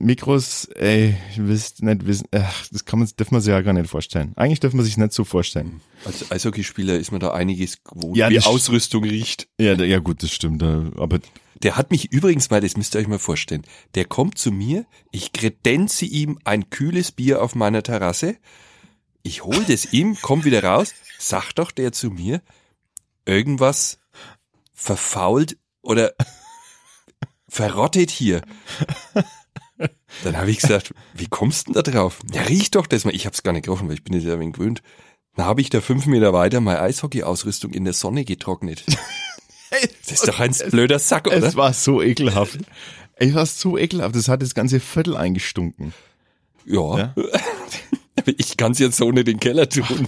Mikros, 0.00 0.66
ey, 0.74 1.16
ich 1.30 1.38
wisst 1.46 1.82
nicht 1.82 2.06
wissen, 2.06 2.26
ach, 2.32 2.66
das 2.70 2.84
kann 2.84 2.98
man, 2.98 3.08
darf 3.16 3.30
man 3.30 3.40
sich 3.40 3.50
ja 3.50 3.60
gar 3.62 3.72
nicht 3.72 3.88
vorstellen. 3.88 4.32
Eigentlich 4.36 4.60
darf 4.60 4.72
man 4.74 4.84
sich 4.84 4.96
nicht 4.96 5.12
so 5.12 5.24
vorstellen. 5.24 5.80
Als 6.04 6.30
Eishockeyspieler 6.30 6.96
ist 6.98 7.10
man 7.12 7.20
da 7.20 7.32
einiges 7.32 7.82
gewohnt, 7.84 8.16
Ja, 8.16 8.28
wie 8.28 8.40
Ausrüstung 8.40 9.04
riecht. 9.04 9.48
Ja, 9.58 9.74
ja 9.74 9.98
gut, 10.00 10.22
das 10.22 10.32
stimmt. 10.32 10.62
äh, 10.62 10.90
Aber 10.98 11.20
Der 11.62 11.76
hat 11.76 11.90
mich 11.90 12.12
übrigens 12.12 12.50
mal, 12.50 12.60
das 12.60 12.76
müsst 12.76 12.94
ihr 12.94 13.00
euch 13.00 13.08
mal 13.08 13.18
vorstellen, 13.18 13.62
der 13.94 14.04
kommt 14.04 14.36
zu 14.36 14.50
mir, 14.52 14.84
ich 15.10 15.32
kredenze 15.32 16.04
ihm 16.04 16.38
ein 16.44 16.68
kühles 16.70 17.12
Bier 17.12 17.40
auf 17.42 17.54
meiner 17.54 17.82
Terrasse, 17.82 18.36
ich 19.22 19.44
hol 19.44 19.64
das 19.64 19.84
ihm, 19.92 20.18
komm 20.20 20.44
wieder 20.44 20.62
raus, 20.64 20.92
sagt 21.18 21.58
doch 21.58 21.70
der 21.70 21.92
zu 21.92 22.10
mir, 22.10 22.42
irgendwas 23.26 23.98
verfault 24.74 25.56
oder 25.82 26.12
verrottet 27.48 28.10
hier. 28.10 28.42
Dann 30.24 30.36
habe 30.36 30.50
ich 30.50 30.58
gesagt, 30.58 30.92
wie 31.14 31.26
kommst 31.26 31.68
du 31.68 31.72
denn 31.72 31.82
da 31.82 31.90
drauf? 31.90 32.18
Ja, 32.32 32.42
riech 32.42 32.70
doch 32.70 32.86
das 32.86 33.04
mal. 33.04 33.14
Ich 33.14 33.26
hab's 33.26 33.42
gar 33.42 33.52
nicht 33.52 33.64
gerochen, 33.64 33.88
weil 33.88 33.94
ich 33.94 34.04
bin 34.04 34.14
jetzt 34.14 34.24
ja 34.26 34.34
ein 34.34 34.40
wenig 34.40 34.54
gewöhnt. 34.54 34.82
Dann 35.36 35.46
habe 35.46 35.60
ich 35.60 35.70
da 35.70 35.80
fünf 35.80 36.06
Meter 36.06 36.32
weiter 36.32 36.60
meine 36.60 36.80
Eishockey-Ausrüstung 36.80 37.72
in 37.72 37.84
der 37.84 37.94
Sonne 37.94 38.24
getrocknet. 38.24 38.84
Das 39.70 40.12
ist 40.12 40.26
doch 40.26 40.40
ein 40.40 40.54
blöder 40.70 40.98
Sack, 40.98 41.26
oder? 41.26 41.36
Es 41.42 41.54
war 41.54 41.74
so 41.74 42.00
ekelhaft. 42.02 42.58
Es 43.16 43.34
war 43.34 43.44
so 43.44 43.76
ekelhaft. 43.76 44.16
Das 44.16 44.28
hat 44.28 44.40
das 44.40 44.54
ganze 44.54 44.80
Viertel 44.80 45.16
eingestunken. 45.16 45.92
Ja. 46.64 46.98
Ja? 46.98 47.14
Ich 48.36 48.56
kann's 48.58 48.78
jetzt 48.78 48.96
so 48.96 49.06
ohne 49.06 49.24
den 49.24 49.40
Keller 49.40 49.68
tun. 49.68 50.06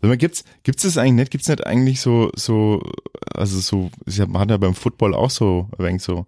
Sag 0.00 0.08
mal, 0.08 0.16
gibt's, 0.16 0.44
gibt's 0.62 0.82
das 0.84 0.96
eigentlich 0.96 1.14
nicht? 1.14 1.30
Gibt's 1.32 1.48
nicht 1.48 1.66
eigentlich 1.66 2.00
so, 2.00 2.30
so, 2.36 2.82
also 3.34 3.58
so, 3.60 3.90
man 4.28 4.42
hat 4.42 4.50
ja 4.50 4.56
beim 4.56 4.74
Football 4.74 5.14
auch 5.14 5.30
so, 5.30 5.68
ein 5.76 5.84
wenig 5.84 6.02
so, 6.02 6.26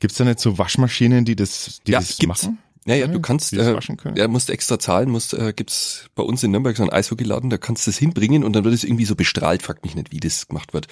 gibt's 0.00 0.16
da 0.16 0.24
nicht 0.24 0.40
so 0.40 0.56
Waschmaschinen, 0.56 1.24
die 1.24 1.36
das, 1.36 1.80
die 1.86 1.92
Ja, 1.92 1.98
das 2.00 2.16
gibt's. 2.18 2.44
machen? 2.44 2.58
Ja, 2.84 2.96
ja, 2.96 3.06
du 3.06 3.20
kannst, 3.20 3.52
äh, 3.52 3.74
waschen 3.76 3.96
können. 3.96 4.16
ja, 4.16 4.26
musst 4.26 4.50
extra 4.50 4.78
zahlen, 4.78 5.08
musst, 5.08 5.34
äh, 5.34 5.52
gibt's 5.54 6.06
bei 6.16 6.22
uns 6.22 6.42
in 6.42 6.50
Nürnberg 6.50 6.76
so 6.76 6.82
einen 6.82 6.90
Eishockeyladen, 6.90 7.48
da 7.48 7.58
kannst 7.58 7.86
du 7.86 7.90
das 7.90 7.98
hinbringen 7.98 8.42
und 8.42 8.54
dann 8.54 8.64
wird 8.64 8.74
es 8.74 8.82
irgendwie 8.82 9.04
so 9.04 9.14
bestrahlt, 9.14 9.62
fragt 9.62 9.84
mich 9.84 9.94
nicht, 9.94 10.10
wie 10.10 10.18
das 10.18 10.48
gemacht 10.48 10.72
wird. 10.72 10.88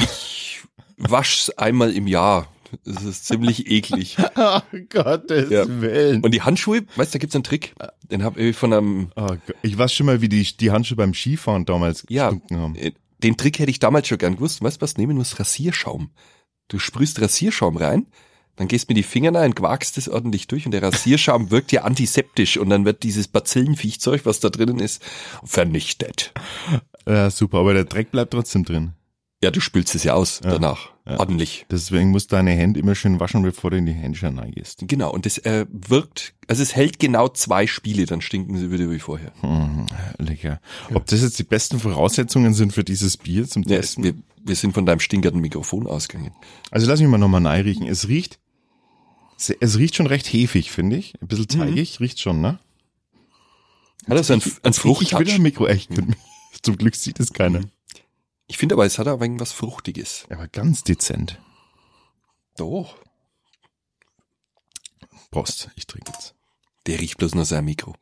Ich 0.00 0.60
wasch's 0.98 1.50
einmal 1.50 1.92
im 1.92 2.06
Jahr. 2.06 2.48
Das 2.84 3.02
ist 3.04 3.26
ziemlich 3.26 3.70
eklig. 3.70 4.16
Oh 4.36 4.60
Gottes 4.90 5.50
Ja. 5.50 5.64
Willen. 5.80 6.22
Und 6.22 6.32
die 6.32 6.42
Handschuhe, 6.42 6.82
weißt 6.96 7.14
du, 7.14 7.18
da 7.18 7.20
gibt's 7.20 7.34
einen 7.34 7.44
Trick. 7.44 7.74
Den 8.10 8.22
hab 8.24 8.36
ich 8.36 8.56
von 8.56 8.72
einem, 8.72 9.10
Oh. 9.16 9.36
Ich 9.62 9.76
weiß 9.76 9.92
schon 9.92 10.06
mal, 10.06 10.20
wie 10.20 10.28
die, 10.28 10.42
die 10.56 10.70
Handschuhe 10.70 10.96
beim 10.96 11.14
Skifahren 11.14 11.64
damals 11.64 12.04
ja, 12.08 12.30
gestunken 12.30 12.58
haben. 12.58 12.74
äh, 12.76 12.92
den 13.22 13.36
Trick 13.36 13.58
hätte 13.58 13.70
ich 13.70 13.78
damals 13.80 14.06
schon 14.08 14.18
gern 14.18 14.36
gewusst. 14.36 14.62
Weißt 14.62 14.76
du 14.78 14.82
was, 14.82 14.96
nehmen 14.96 15.16
muss 15.16 15.38
Rasierschaum. 15.40 16.10
Du 16.68 16.78
sprühst 16.78 17.20
Rasierschaum 17.20 17.76
rein, 17.78 18.06
dann 18.56 18.68
gehst 18.68 18.88
mit 18.88 18.96
die 18.98 19.02
Finger 19.02 19.34
rein, 19.34 19.54
quakst 19.54 19.96
es 19.98 20.08
ordentlich 20.08 20.46
durch 20.48 20.66
und 20.66 20.72
der 20.72 20.82
Rasierschaum 20.82 21.50
wirkt 21.50 21.72
ja 21.72 21.82
antiseptisch 21.82 22.56
und 22.58 22.68
dann 22.70 22.84
wird 22.84 23.02
dieses 23.02 23.26
Bazillenviechzeug, 23.28 24.24
was 24.26 24.40
da 24.40 24.50
drinnen 24.50 24.78
ist, 24.78 25.02
vernichtet. 25.44 26.32
Ja, 27.06 27.30
super, 27.30 27.58
aber 27.58 27.72
der 27.74 27.84
Dreck 27.84 28.10
bleibt 28.10 28.32
trotzdem 28.32 28.64
drin. 28.64 28.92
Ja, 29.42 29.50
du 29.50 29.60
spülst 29.60 29.94
es 29.94 30.04
ja 30.04 30.14
aus 30.14 30.40
Ja. 30.44 30.50
danach. 30.50 30.90
Ja. 31.08 31.18
Ordentlich. 31.20 31.64
Deswegen 31.70 32.10
musst 32.10 32.30
du 32.30 32.36
deine 32.36 32.50
Hände 32.50 32.78
immer 32.80 32.94
schön 32.94 33.18
waschen, 33.18 33.42
bevor 33.42 33.70
du 33.70 33.78
in 33.78 33.86
die 33.86 33.92
Händchen 33.92 34.38
reingehst. 34.38 34.80
Genau, 34.86 35.10
und 35.10 35.24
das 35.24 35.38
äh, 35.38 35.64
wirkt, 35.70 36.34
also 36.48 36.62
es 36.62 36.76
hält 36.76 36.98
genau 36.98 37.28
zwei 37.28 37.66
Spiele, 37.66 38.04
dann 38.04 38.20
stinken 38.20 38.58
sie 38.58 38.70
wieder 38.70 38.90
wie 38.90 38.98
vorher. 38.98 39.32
Mhm, 39.42 39.86
lecker. 40.18 40.60
Ob 40.92 41.06
das 41.06 41.22
jetzt 41.22 41.38
die 41.38 41.44
besten 41.44 41.78
Voraussetzungen 41.78 42.52
sind 42.52 42.74
für 42.74 42.84
dieses 42.84 43.16
Bier 43.16 43.48
zum 43.48 43.62
Ja, 43.62 43.76
Testen? 43.78 44.04
wir, 44.04 44.14
wir 44.44 44.54
sind 44.54 44.74
von 44.74 44.84
deinem 44.84 45.00
stinkernden 45.00 45.40
Mikrofon 45.40 45.86
ausgegangen. 45.86 46.32
Also 46.70 46.86
lass 46.86 47.00
mich 47.00 47.08
mal 47.08 47.16
nochmal 47.16 47.46
riechen. 47.62 47.86
Es 47.86 48.08
riecht, 48.08 48.38
es 49.60 49.78
riecht 49.78 49.94
schon 49.96 50.06
recht 50.08 50.26
hefig, 50.30 50.70
finde 50.70 50.96
ich. 50.96 51.14
Ein 51.22 51.28
bisschen 51.28 51.48
teigig, 51.48 52.00
riecht 52.00 52.20
schon, 52.20 52.42
ne? 52.42 52.58
Hat 54.08 54.18
das 54.18 54.30
ein, 54.30 54.40
ein 54.40 54.42
Ich 54.46 54.64
will 54.64 54.72
Fruchttouch? 54.74 55.34
ein 55.34 55.42
Mikro, 55.42 55.66
echt. 55.68 55.90
Zum 56.62 56.76
Glück 56.76 56.96
sieht 56.96 57.18
es 57.20 57.32
keiner. 57.32 57.60
Ich 58.48 58.56
finde 58.56 58.74
aber, 58.74 58.86
es 58.86 58.98
hat 58.98 59.06
aber 59.06 59.24
irgendwas 59.24 59.52
Fruchtiges. 59.52 60.26
Aber 60.30 60.48
ganz 60.48 60.82
dezent. 60.82 61.38
Doch. 62.56 62.96
Prost, 65.30 65.70
ich 65.76 65.86
trinke 65.86 66.10
jetzt. 66.12 66.34
Der 66.86 66.98
riecht 66.98 67.18
bloß 67.18 67.34
nach 67.34 67.44
seinem 67.44 67.66
Mikro. 67.66 67.94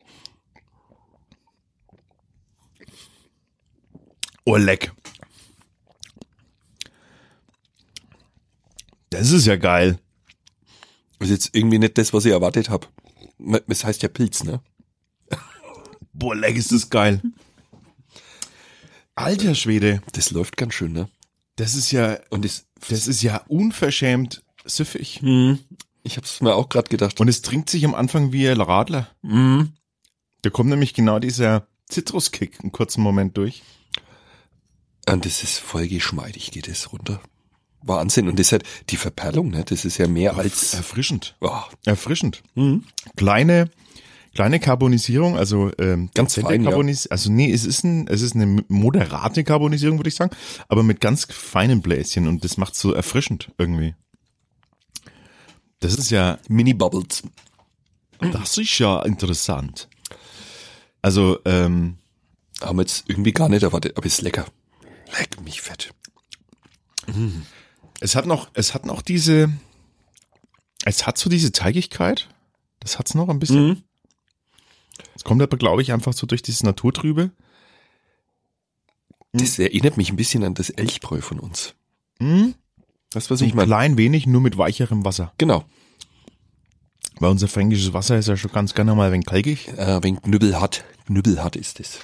Oh, 4.45 4.57
leck. 4.57 4.93
Das 9.11 9.33
ist 9.33 9.47
ja 9.47 9.57
geil. 9.57 9.99
Ist 11.19 11.31
jetzt 11.31 11.57
irgendwie 11.57 11.79
nicht 11.79 11.99
das, 11.99 12.12
was 12.12 12.25
ich 12.25 12.33
erwartet 12.33 12.71
habe. 12.71 12.87
Es 13.67 13.85
heißt 13.85 14.03
ja 14.03 14.09
Pilz, 14.09 14.45
ne? 14.45 14.62
Boah, 16.12 16.37
leck, 16.37 16.57
ist 16.57 16.71
das 16.71 16.88
geil. 16.88 17.21
Alter 19.16 19.54
Schwede, 19.54 20.02
Das 20.12 20.30
läuft 20.30 20.56
ganz 20.56 20.75
schön, 20.75 20.92
ne? 20.92 21.08
das 21.56 21.75
ist 21.75 21.90
ja, 21.90 22.18
Und 22.30 22.44
das, 22.44 22.66
das 22.88 23.06
ist 23.08 23.23
ja 23.23 23.38
unverschämt 23.49 24.42
süffig. 24.64 25.20
hm, 25.23 25.58
ich 26.02 26.16
hab's 26.18 26.40
mir 26.40 26.54
auch 26.54 26.68
gerade 26.68 26.88
gedacht. 26.88 27.18
Und 27.20 27.28
es 27.28 27.40
trinkt 27.42 27.70
sich 27.70 27.85
am 27.85 27.94
Anfang 27.94 28.30
wie 28.32 28.46
ein 28.49 28.61
Radler. 28.61 29.08
Hm, 29.23 29.73
Da 30.42 30.50
kommt 30.50 30.70
nämlich 30.70 30.92
genau 30.94 31.18
dieser 31.18 31.66
Zitruskick 31.88 32.61
einen 32.61 32.73
kurzen 32.73 33.00
Moment 33.02 33.37
durch. 33.37 33.62
und 35.08 35.25
das 35.25 35.42
ist 35.42 35.58
voll 35.58 35.88
geschmeidig, 35.88 36.50
geht 36.50 36.68
es 36.68 36.92
runter. 36.92 37.20
Wahnsinn. 37.82 38.28
Und 38.28 38.38
das 38.38 38.50
hat 38.52 38.64
die 38.90 38.96
Verperlung, 38.96 39.50
ne? 39.50 39.64
Das 39.64 39.85
ist 39.85 39.96
ja 39.99 40.08
mehr 40.08 40.37
als. 40.37 40.75
Erfrischend. 40.75 41.37
Oh, 41.40 41.62
Erfrischend. 41.85 42.42
hm. 42.54 42.85
Kleine, 43.16 43.70
kleine 44.37 44.61
Karbonisierung, 44.61 45.37
also 45.38 45.71
ähm, 45.78 46.11
Ganz 46.14 46.35
dezente 46.35 46.64
fein, 46.64 46.88
ja. 46.88 47.11
Also 47.11 47.33
nee, 47.33 47.50
es 47.50 47.64
ist 47.64 47.85
ein, 47.85 48.07
es 48.07 48.21
ist 48.21 48.35
eine 48.35 48.62
moderate 48.69 49.45
Karbonisierung, 49.45 49.99
würde 49.99 50.09
ich 50.09 50.14
sagen, 50.14 50.37
aber 50.69 50.83
mit 50.83 51.00
ganz 51.00 51.26
feinen 51.31 51.81
Bläschen 51.81 52.28
und 52.28 52.45
das 52.45 52.59
macht 52.59 52.76
so 52.76 52.93
erfrischend 52.93 53.50
irgendwie. 53.57 53.95
Das 55.81 55.95
ist 55.95 56.11
ja, 56.11 56.38
Mini-Bubbles. 56.49 57.23
das 58.21 58.59
ist 58.59 58.78
ja 58.78 59.02
interessant. 59.02 59.88
Also, 61.00 61.38
ähm, 61.45 61.97
Haben 62.61 62.78
wir 62.78 62.83
jetzt 62.83 63.09
irgendwie 63.09 63.33
gar 63.33 63.49
nicht 63.49 63.62
erwartet, 63.62 63.97
aber 63.97 64.07
ist 64.07 64.21
lecker. 64.21 64.47
Leck 65.19 65.40
mich 65.43 65.62
fett. 65.62 65.95
es 68.00 68.16
hat 68.16 68.26
noch, 68.26 68.50
es 68.52 68.75
hat 68.75 68.85
noch 68.85 69.00
diese, 69.00 69.50
es 70.85 71.07
hat 71.07 71.16
so 71.16 71.31
diese 71.31 71.52
Teigigkeit. 71.52 72.28
Das 72.81 72.99
hat's 72.99 73.14
noch 73.14 73.28
ein 73.28 73.38
bisschen. 73.38 73.69
Mhm. 73.69 73.83
Es 75.15 75.25
kommt 75.25 75.43
aber, 75.43 75.57
glaube 75.57 75.83
ich, 75.83 75.93
einfach 75.93 76.12
so 76.12 76.26
durch 76.26 76.43
dieses 76.43 76.62
Naturtrübe. 76.62 77.31
Das 79.33 79.59
erinnert 79.59 79.97
mich 79.97 80.11
ein 80.11 80.17
bisschen 80.17 80.45
an 80.45 80.55
das 80.55 80.71
Elchbräu 80.71 81.21
von 81.21 81.38
uns. 81.38 81.75
Mhm. 82.19 82.55
Das, 83.11 83.31
was 83.31 83.41
ich 83.41 83.53
ein 83.53 83.57
meine. 83.57 83.69
klein 83.69 83.97
wenig, 83.99 84.26
nur 84.26 84.41
mit 84.41 84.57
weicherem 84.59 85.05
Wasser. 85.05 85.33
Genau. 85.38 85.65
Weil 87.19 87.31
unser 87.31 87.49
fränkisches 87.49 87.93
Wasser 87.93 88.19
ist 88.19 88.29
ja 88.29 88.37
schon 88.37 88.53
ganz 88.53 88.75
gerne 88.75 88.95
mal 88.95 89.07
ein 89.07 89.12
wenig 89.12 89.26
kalkig. 89.26 89.69
Äh, 89.69 90.03
wenn 90.03 90.21
Knüppel 90.21 90.61
hat. 90.61 90.85
Knüppel 91.07 91.43
hat 91.43 91.57
ist 91.57 91.81
es. 91.81 92.00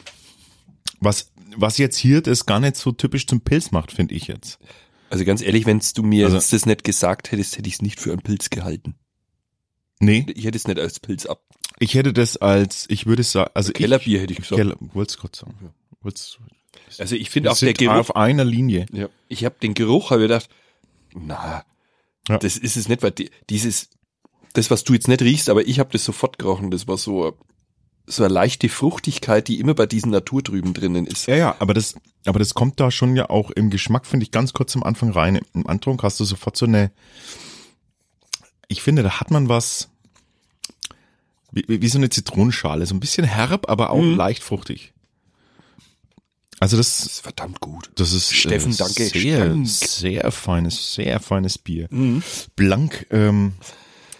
Was, 1.00 1.32
was 1.56 1.78
jetzt 1.78 1.96
hier 1.96 2.22
das 2.22 2.46
gar 2.46 2.60
nicht 2.60 2.76
so 2.76 2.92
typisch 2.92 3.26
zum 3.26 3.40
Pilz 3.40 3.70
macht, 3.72 3.92
finde 3.92 4.14
ich 4.14 4.26
jetzt. 4.26 4.58
Also 5.10 5.24
ganz 5.24 5.42
ehrlich, 5.42 5.66
wenn 5.66 5.82
du 5.94 6.02
mir 6.02 6.26
Also- 6.26 6.36
jetzt 6.36 6.52
das 6.52 6.64
nicht 6.66 6.84
gesagt 6.84 7.30
hättest, 7.32 7.58
hätte 7.58 7.68
ich 7.68 7.74
es 7.74 7.82
nicht 7.82 8.00
für 8.00 8.12
einen 8.12 8.22
Pilz 8.22 8.48
gehalten. 8.50 8.94
Nee, 10.00 10.26
Ich 10.34 10.44
hätte 10.46 10.56
es 10.56 10.66
nicht 10.66 10.80
als 10.80 10.98
Pilz 11.00 11.26
ab. 11.26 11.42
Ich 11.82 11.94
hätte 11.94 12.12
das 12.12 12.36
als, 12.36 12.86
ich 12.88 13.06
würde 13.06 13.22
sagen, 13.24 13.50
also 13.54 13.72
Kellerbier 13.72 14.20
hätte 14.20 14.32
ich 14.32 14.38
gesagt. 14.38 14.56
Keller, 14.56 14.76
wollt's 14.92 15.18
kurz 15.18 15.38
sagen. 15.40 15.54
Wollt's, 16.00 16.38
Also 16.98 17.16
ich 17.16 17.28
finde 17.30 17.50
auch 17.50 17.58
der 17.58 17.72
Geruch. 17.74 17.94
auf 17.94 18.16
einer 18.16 18.44
Linie. 18.44 18.86
Ja. 18.92 19.08
Ich 19.28 19.44
habe 19.44 19.56
den 19.60 19.74
Geruch, 19.74 20.10
habe 20.10 20.22
gedacht, 20.22 20.48
na, 21.14 21.64
Ja. 22.28 22.38
das 22.38 22.56
ist 22.56 22.76
es 22.76 22.88
nicht, 22.88 23.02
weil 23.02 23.10
die, 23.10 23.30
dieses, 23.50 23.90
das, 24.52 24.70
was 24.70 24.84
du 24.84 24.92
jetzt 24.94 25.08
nicht 25.08 25.22
riechst, 25.22 25.48
aber 25.50 25.66
ich 25.66 25.78
habe 25.80 25.90
das 25.92 26.04
sofort 26.04 26.38
gerochen. 26.38 26.70
Das 26.70 26.86
war 26.86 26.96
so, 26.96 27.36
so 28.06 28.22
eine 28.24 28.32
leichte 28.32 28.68
Fruchtigkeit, 28.68 29.48
die 29.48 29.58
immer 29.58 29.74
bei 29.74 29.86
diesen 29.86 30.10
Naturtrüben 30.12 30.74
drinnen 30.74 31.06
ist. 31.06 31.26
Ja, 31.26 31.36
ja, 31.36 31.56
aber 31.58 31.74
das, 31.74 31.94
aber 32.26 32.38
das 32.38 32.54
kommt 32.54 32.78
da 32.78 32.90
schon 32.92 33.16
ja 33.16 33.28
auch 33.30 33.50
im 33.50 33.70
Geschmack, 33.70 34.06
finde 34.06 34.24
ich, 34.24 34.30
ganz 34.30 34.52
kurz 34.52 34.76
am 34.76 34.82
Anfang 34.84 35.10
rein. 35.10 35.40
Im 35.54 35.66
Antrunk 35.66 36.02
hast 36.04 36.20
du 36.20 36.24
sofort 36.24 36.56
so 36.56 36.66
eine, 36.66 36.92
ich 38.68 38.82
finde, 38.82 39.02
da 39.02 39.20
hat 39.20 39.30
man 39.30 39.48
was, 39.48 39.88
wie, 41.52 41.64
wie 41.68 41.88
so 41.88 41.98
eine 41.98 42.10
Zitronenschale, 42.10 42.84
so 42.86 42.94
ein 42.94 43.00
bisschen 43.00 43.24
herb, 43.24 43.70
aber 43.70 43.90
auch 43.90 44.00
Mhm. 44.02 44.16
leicht 44.16 44.42
fruchtig. 44.42 44.92
Also 46.60 46.76
das, 46.76 46.98
Das 46.98 47.06
ist 47.06 47.20
verdammt 47.20 47.60
gut. 47.60 47.90
Das 47.96 48.12
ist 48.12 48.32
Steffen, 48.34 48.72
äh, 48.72 48.76
danke. 48.76 49.04
Sehr, 49.06 49.36
Stank. 49.46 49.66
sehr 49.68 50.30
feines, 50.32 50.94
sehr 50.94 51.18
feines 51.20 51.58
Bier. 51.58 51.88
Mhm. 51.90 52.22
Blank, 52.54 53.06
ähm, 53.10 53.54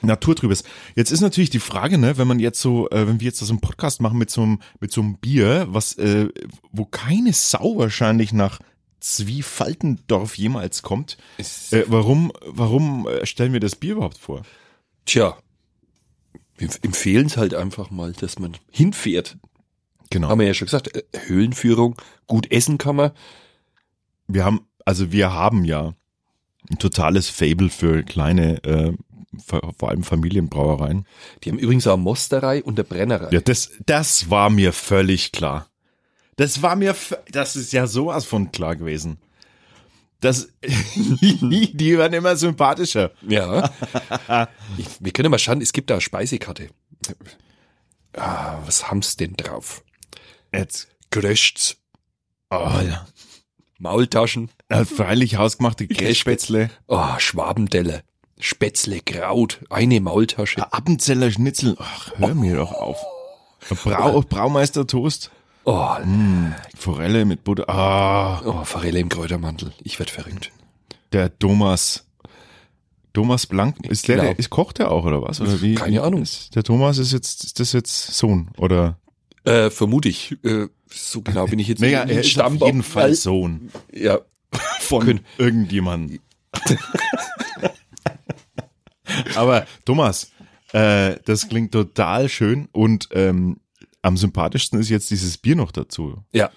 naturtrübes. 0.00 0.64
Jetzt 0.96 1.12
ist 1.12 1.20
natürlich 1.20 1.50
die 1.50 1.60
Frage, 1.60 1.98
ne, 1.98 2.18
wenn 2.18 2.26
man 2.26 2.40
jetzt 2.40 2.60
so, 2.60 2.90
äh, 2.90 3.06
wenn 3.06 3.20
wir 3.20 3.26
jetzt 3.26 3.38
so 3.38 3.46
einen 3.48 3.60
Podcast 3.60 4.00
machen 4.00 4.18
mit 4.18 4.30
so 4.30 4.42
einem, 4.42 4.58
mit 4.80 4.90
so 4.90 5.00
einem 5.02 5.18
Bier, 5.18 5.66
was, 5.70 5.96
äh, 5.98 6.30
wo 6.72 6.84
keine 6.84 7.32
Sau 7.32 7.78
wahrscheinlich 7.78 8.32
nach 8.32 8.58
Zwiefaltendorf 8.98 10.36
jemals 10.36 10.82
kommt, 10.82 11.16
äh, 11.38 11.84
warum, 11.86 12.32
warum 12.44 13.06
äh, 13.06 13.24
stellen 13.26 13.52
wir 13.52 13.60
das 13.60 13.76
Bier 13.76 13.92
überhaupt 13.92 14.18
vor? 14.18 14.42
tja, 15.06 15.36
wir 16.62 16.71
empfehlen 16.83 17.26
es 17.26 17.37
halt 17.37 17.54
einfach 17.54 17.90
mal, 17.90 18.12
dass 18.12 18.38
man 18.38 18.57
hinfährt. 18.71 19.37
Genau. 20.11 20.28
Haben 20.28 20.40
wir 20.40 20.47
ja 20.47 20.54
schon 20.54 20.66
gesagt, 20.66 20.95
äh, 20.95 21.02
Höhlenführung, 21.26 21.97
gut 22.26 22.50
essen 22.52 22.78
kann 22.78 22.97
man. 22.97 23.11
Wir 24.28 24.45
haben, 24.45 24.66
also 24.85 25.11
wir 25.11 25.33
haben 25.33 25.64
ja 25.64 25.95
ein 26.71 26.78
totales 26.78 27.28
Fable 27.28 27.69
für 27.69 28.04
kleine, 28.04 28.62
äh, 28.64 28.92
vor 29.49 29.88
allem 29.88 30.04
Familienbrauereien. 30.04 31.07
Die 31.42 31.50
haben 31.50 31.59
übrigens 31.59 31.87
auch 31.87 31.95
eine 31.95 32.02
Mosterei 32.02 32.62
und 32.62 32.78
eine 32.78 32.85
Brennerei. 32.85 33.33
Ja, 33.33 33.40
das, 33.40 33.73
das 33.85 34.31
war 34.31 34.49
mir 34.49 34.73
völlig 34.73 35.33
klar. 35.33 35.69
Das 36.37 36.62
war 36.62 36.76
mir, 36.76 36.95
das 37.31 37.57
ist 37.57 37.73
ja 37.73 37.87
sowas 37.87 38.25
von 38.25 38.52
klar 38.52 38.76
gewesen. 38.76 39.19
Das, 40.23 40.49
die 40.62 41.99
werden 41.99 42.14
immer 42.14 42.37
sympathischer. 42.37 43.11
Ja. 43.29 43.71
ich, 44.79 44.87
wir 45.00 45.12
können 45.12 45.31
mal 45.31 45.38
schauen, 45.38 45.61
es 45.61 45.73
gibt 45.73 45.91
da 45.91 45.95
eine 45.95 46.00
Speisekarte. 46.00 46.69
Ah, 48.17 48.59
was 48.64 48.88
haben's 48.88 49.17
denn 49.17 49.35
drauf? 49.35 49.83
Jetzt. 50.55 50.88
Gröscht's, 51.11 51.76
Oh, 52.50 52.71
ja. 52.87 53.07
Maultaschen, 53.79 54.50
Ja, 54.71 54.85
Freilich 54.85 55.37
hausgemachte 55.37 55.87
Kässpätzle. 55.88 56.71
oh, 56.87 57.19
Schwabendelle, 57.19 58.02
Spätzle, 58.38 59.00
Kraut, 59.00 59.61
eine 59.71 60.00
Maultasche. 60.00 60.73
Appenzeller 60.73 61.31
Schnitzel. 61.31 61.76
Ach, 61.79 62.12
hör 62.17 62.35
mir 62.35 62.57
doch 62.57 62.73
auf. 62.73 62.99
Brau, 63.85 64.21
Braumeister 64.21 64.87
Toast. 64.87 65.31
Oh, 65.64 65.97
Forelle 66.76 67.25
mit 67.25 67.45
Butter. 67.45 67.69
Ah, 67.69 68.42
oh, 68.45 68.64
Forelle 68.64 68.99
im 68.99 69.09
Kräutermantel. 69.09 69.73
Ich 69.85 69.99
werd 69.99 70.11
verrückt. 70.11 70.50
der 71.12 71.38
Thomas. 71.38 72.07
Thomas 73.12 73.47
Blank. 73.47 73.76
Ist 73.88 74.09
der, 74.09 74.16
der 74.23 74.38
ist, 74.38 74.49
kocht 74.50 74.78
der 74.78 74.90
auch, 74.90 75.04
oder 75.04 75.23
was? 75.23 75.40
Oder 75.40 75.61
wie? 75.61 75.75
Keine 75.75 76.02
Ahnung. 76.02 76.23
Ist, 76.23 76.54
der 76.57 76.62
Thomas 76.64 76.97
ist 76.99 77.12
jetzt, 77.12 77.45
ist 77.45 77.61
das 77.61 77.73
jetzt 77.75 78.14
Sohn, 78.14 78.50
oder? 78.57 78.99
Äh, 79.45 79.71
vermute 79.71 80.09
ich. 80.09 80.37
Äh, 80.45 80.69
so 80.90 81.21
genau 81.21 81.47
bin 81.47 81.59
ich 81.59 81.69
jetzt 81.69 81.81
Naja, 81.81 82.04
nicht 82.07 82.14
er 82.14 82.21
ist 82.23 82.40
auf 82.40 82.54
jeden 82.66 82.83
Fall 82.83 83.14
Sohn 83.14 83.71
Ja, 83.92 84.19
von 84.81 85.04
Können- 85.04 85.21
irgendjemandem. 85.38 86.21
Aber 89.37 89.66
Thomas, 89.85 90.31
äh, 90.73 91.16
das 91.25 91.49
klingt 91.49 91.73
total 91.73 92.28
schön 92.28 92.69
und 92.73 93.09
ähm, 93.12 93.59
am 94.02 94.16
sympathischsten 94.16 94.78
ist 94.80 94.88
jetzt 94.90 95.11
dieses 95.11 95.38
Bier 95.38 95.56
noch 95.56 95.73
dazu. 95.73 96.23
ja. 96.32 96.50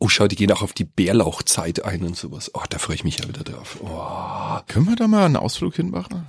Oh, 0.00 0.08
schau, 0.08 0.26
die 0.26 0.34
gehen 0.34 0.50
auch 0.50 0.62
auf 0.62 0.72
die 0.72 0.82
Bärlauchzeit 0.82 1.84
ein 1.84 2.02
und 2.02 2.16
sowas. 2.16 2.50
Oh, 2.52 2.62
da 2.68 2.78
freue 2.78 2.96
ich 2.96 3.04
mich 3.04 3.18
ja 3.20 3.28
wieder 3.28 3.44
drauf. 3.44 3.78
Oh. 3.80 4.58
Können 4.66 4.88
wir 4.88 4.96
da 4.96 5.06
mal 5.06 5.24
einen 5.24 5.36
Ausflug 5.36 5.76
hinmachen? 5.76 6.26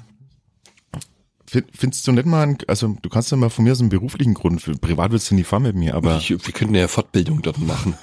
Fin- 1.48 1.66
Findest 1.76 2.06
du 2.06 2.12
nicht 2.12 2.28
mal, 2.28 2.44
einen, 2.44 2.58
also 2.68 2.96
du 3.02 3.10
kannst 3.10 3.32
ja 3.32 3.38
mal 3.38 3.50
von 3.50 3.64
mir 3.66 3.72
aus 3.72 3.80
einen 3.80 3.90
beruflichen 3.90 4.36
Grund, 4.36 4.62
für, 4.62 4.74
privat 4.78 5.12
willst 5.12 5.32
du 5.32 5.36
nie 5.36 5.44
fahren 5.44 5.64
mit 5.64 5.76
mir, 5.76 5.96
aber 5.96 6.18
Ich, 6.18 6.30
wir 6.30 6.54
könnten 6.54 6.76
ja 6.76 6.88
Fortbildung 6.88 7.42
dort 7.42 7.58
machen. 7.58 7.96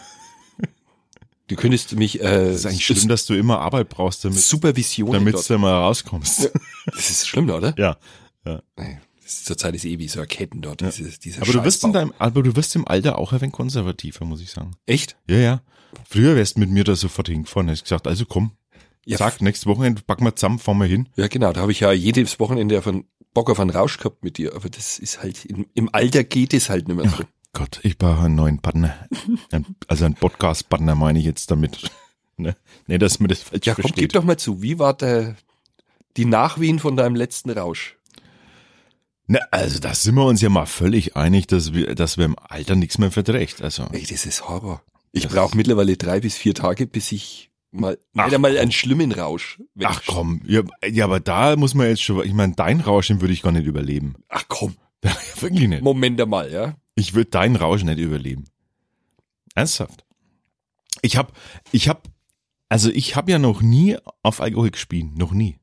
Du 1.46 1.54
könntest 1.54 1.94
mich 1.94 2.20
äh, 2.20 2.48
es 2.48 2.56
ist 2.60 2.66
eigentlich 2.66 2.84
schlimm, 2.84 3.06
dass 3.06 3.24
du 3.26 3.34
immer 3.34 3.60
Arbeit 3.60 3.88
brauchst, 3.88 4.24
damit, 4.24 4.38
Supervision 4.40 5.12
damit 5.12 5.48
du 5.48 5.58
mal 5.58 5.78
rauskommst. 5.78 6.50
Das 6.86 7.10
ist 7.10 7.28
schlimm, 7.28 7.48
oder? 7.50 7.72
Ja. 7.78 7.98
Nee, 8.44 8.58
Das 8.74 8.86
ist 9.26 9.46
zurzeit 9.46 9.74
ist 9.74 9.84
eh 9.84 9.98
wie 9.98 10.08
so 10.08 10.22
Ketten 10.22 10.62
dort. 10.62 10.80
Diese, 10.80 11.18
diese 11.18 11.42
Aber 11.42 11.52
du 11.52 11.64
wirst 11.64 11.84
in 11.84 11.92
deinem, 11.92 12.12
aber 12.18 12.42
du 12.42 12.56
wirst 12.56 12.74
im 12.76 12.86
Alter 12.86 13.18
auch 13.18 13.32
ein 13.32 13.40
wenig 13.40 13.52
konservativer, 13.54 14.24
muss 14.24 14.40
ich 14.40 14.50
sagen. 14.50 14.72
Echt? 14.86 15.16
Ja, 15.28 15.36
ja. 15.38 15.62
Früher 16.08 16.36
wärst 16.36 16.56
du 16.56 16.60
mit 16.60 16.70
mir 16.70 16.84
da 16.84 16.94
sofort 16.96 17.28
hingefahren, 17.28 17.68
hättest 17.68 17.84
gesagt, 17.84 18.06
also 18.06 18.24
komm, 18.24 18.52
Ja, 19.04 19.18
sag, 19.18 19.40
nächstes 19.40 19.66
Wochenende 19.66 20.02
packen 20.02 20.24
wir 20.24 20.34
zusammen, 20.36 20.58
fahren 20.58 20.78
wir 20.78 20.86
hin. 20.86 21.08
Ja, 21.16 21.28
genau. 21.28 21.52
Da 21.52 21.60
habe 21.62 21.72
ich 21.72 21.80
ja 21.80 21.92
jedes 21.92 22.38
Wochenende 22.38 22.78
auf 22.78 22.86
einen 22.86 23.04
Bock 23.34 23.50
auf 23.50 23.60
einen 23.60 23.70
Rausch 23.70 23.98
gehabt 23.98 24.22
mit 24.24 24.38
dir. 24.38 24.54
Aber 24.54 24.68
das 24.68 24.98
ist 24.98 25.22
halt, 25.22 25.44
im, 25.44 25.66
im 25.74 25.88
Alter 25.92 26.24
geht 26.24 26.54
es 26.54 26.70
halt 26.70 26.88
nicht 26.88 26.96
mehr 26.96 27.08
so. 27.08 27.24
Gott, 27.52 27.80
ich 27.82 27.96
brauche 27.98 28.24
einen 28.24 28.34
neuen 28.34 28.60
Partner. 28.60 29.08
Also 29.88 30.04
einen 30.04 30.14
Podcast-Partner 30.14 30.94
meine 30.94 31.18
ich 31.18 31.24
jetzt 31.24 31.50
damit. 31.50 31.90
Ne? 32.38 32.54
Nee, 32.86 32.98
dass 32.98 33.18
mir 33.18 33.28
das 33.28 33.40
falsch 33.40 33.64
Ja, 33.64 33.74
komm, 33.74 33.92
gib 33.94 34.12
doch 34.12 34.22
mal 34.22 34.36
zu. 34.36 34.60
Wie 34.60 34.78
war 34.78 34.92
der, 34.92 35.36
die 36.18 36.26
Nachwehen 36.26 36.78
von 36.78 36.94
deinem 36.94 37.14
letzten 37.14 37.48
Rausch? 37.48 37.95
Ne, 39.28 39.40
also 39.52 39.80
da 39.80 39.94
sind 39.94 40.14
wir 40.14 40.24
uns 40.24 40.40
ja 40.40 40.48
mal 40.48 40.66
völlig 40.66 41.16
einig, 41.16 41.46
dass 41.48 41.72
wir, 41.72 41.94
dass 41.94 42.16
wir 42.16 42.24
im 42.26 42.36
Alter 42.38 42.76
nichts 42.76 42.98
mehr 42.98 43.10
verträgt. 43.10 43.60
Also 43.62 43.84
Ey, 43.92 44.06
das 44.06 44.24
ist 44.26 44.48
Horror. 44.48 44.82
Ich 45.12 45.28
brauche 45.28 45.56
mittlerweile 45.56 45.96
drei 45.96 46.20
bis 46.20 46.36
vier 46.36 46.54
Tage, 46.54 46.86
bis 46.86 47.10
ich 47.10 47.50
mal, 47.72 47.98
Ach, 48.16 48.32
einmal 48.32 48.56
einen 48.56 48.70
schlimmen 48.72 49.12
Rausch. 49.12 49.60
ach 49.82 50.02
komm, 50.06 50.42
ja, 50.46 50.62
ja, 50.88 51.04
aber 51.04 51.20
da 51.20 51.56
muss 51.56 51.74
man 51.74 51.88
jetzt 51.88 52.02
schon, 52.02 52.24
ich 52.24 52.34
meine, 52.34 52.54
dein 52.54 52.80
Rauschen 52.80 53.20
würde 53.20 53.32
ich 53.32 53.42
gar 53.42 53.52
nicht 53.52 53.66
überleben. 53.66 54.14
Ach 54.28 54.44
komm, 54.48 54.76
Wirklich 55.40 55.68
nicht. 55.68 55.82
Moment 55.82 56.20
einmal, 56.20 56.52
ja. 56.52 56.76
Ich 56.94 57.14
würde 57.14 57.30
deinen 57.30 57.56
Rausch 57.56 57.82
nicht 57.84 57.98
überleben. 57.98 58.44
Ernsthaft. 59.54 60.04
Ich 61.02 61.16
hab, 61.16 61.32
ich 61.72 61.88
hab, 61.88 62.08
also 62.68 62.90
ich 62.90 63.16
habe 63.16 63.30
ja 63.30 63.38
noch 63.38 63.62
nie 63.62 63.96
auf 64.22 64.40
Alkohol 64.40 64.70
gespielt, 64.70 65.16
noch 65.16 65.32
nie. 65.32 65.58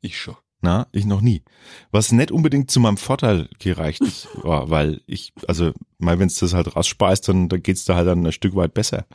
Ich 0.00 0.18
schon. 0.18 0.36
Na, 0.62 0.86
ich 0.92 1.04
noch 1.04 1.20
nie. 1.20 1.42
Was 1.90 2.12
nicht 2.12 2.30
unbedingt 2.30 2.70
zu 2.70 2.80
meinem 2.80 2.96
Vorteil 2.96 3.48
gereicht 3.58 4.02
war, 4.42 4.70
weil 4.70 5.02
ich, 5.06 5.32
also 5.46 5.72
mal 5.98 6.18
wenn 6.18 6.28
es 6.28 6.38
das 6.38 6.54
halt 6.54 6.74
rausspeist, 6.74 7.28
dann, 7.28 7.48
dann 7.48 7.62
geht's 7.62 7.84
da 7.84 7.94
halt 7.94 8.08
dann 8.08 8.26
ein 8.26 8.32
Stück 8.32 8.56
weit 8.56 8.74
besser. 8.74 9.06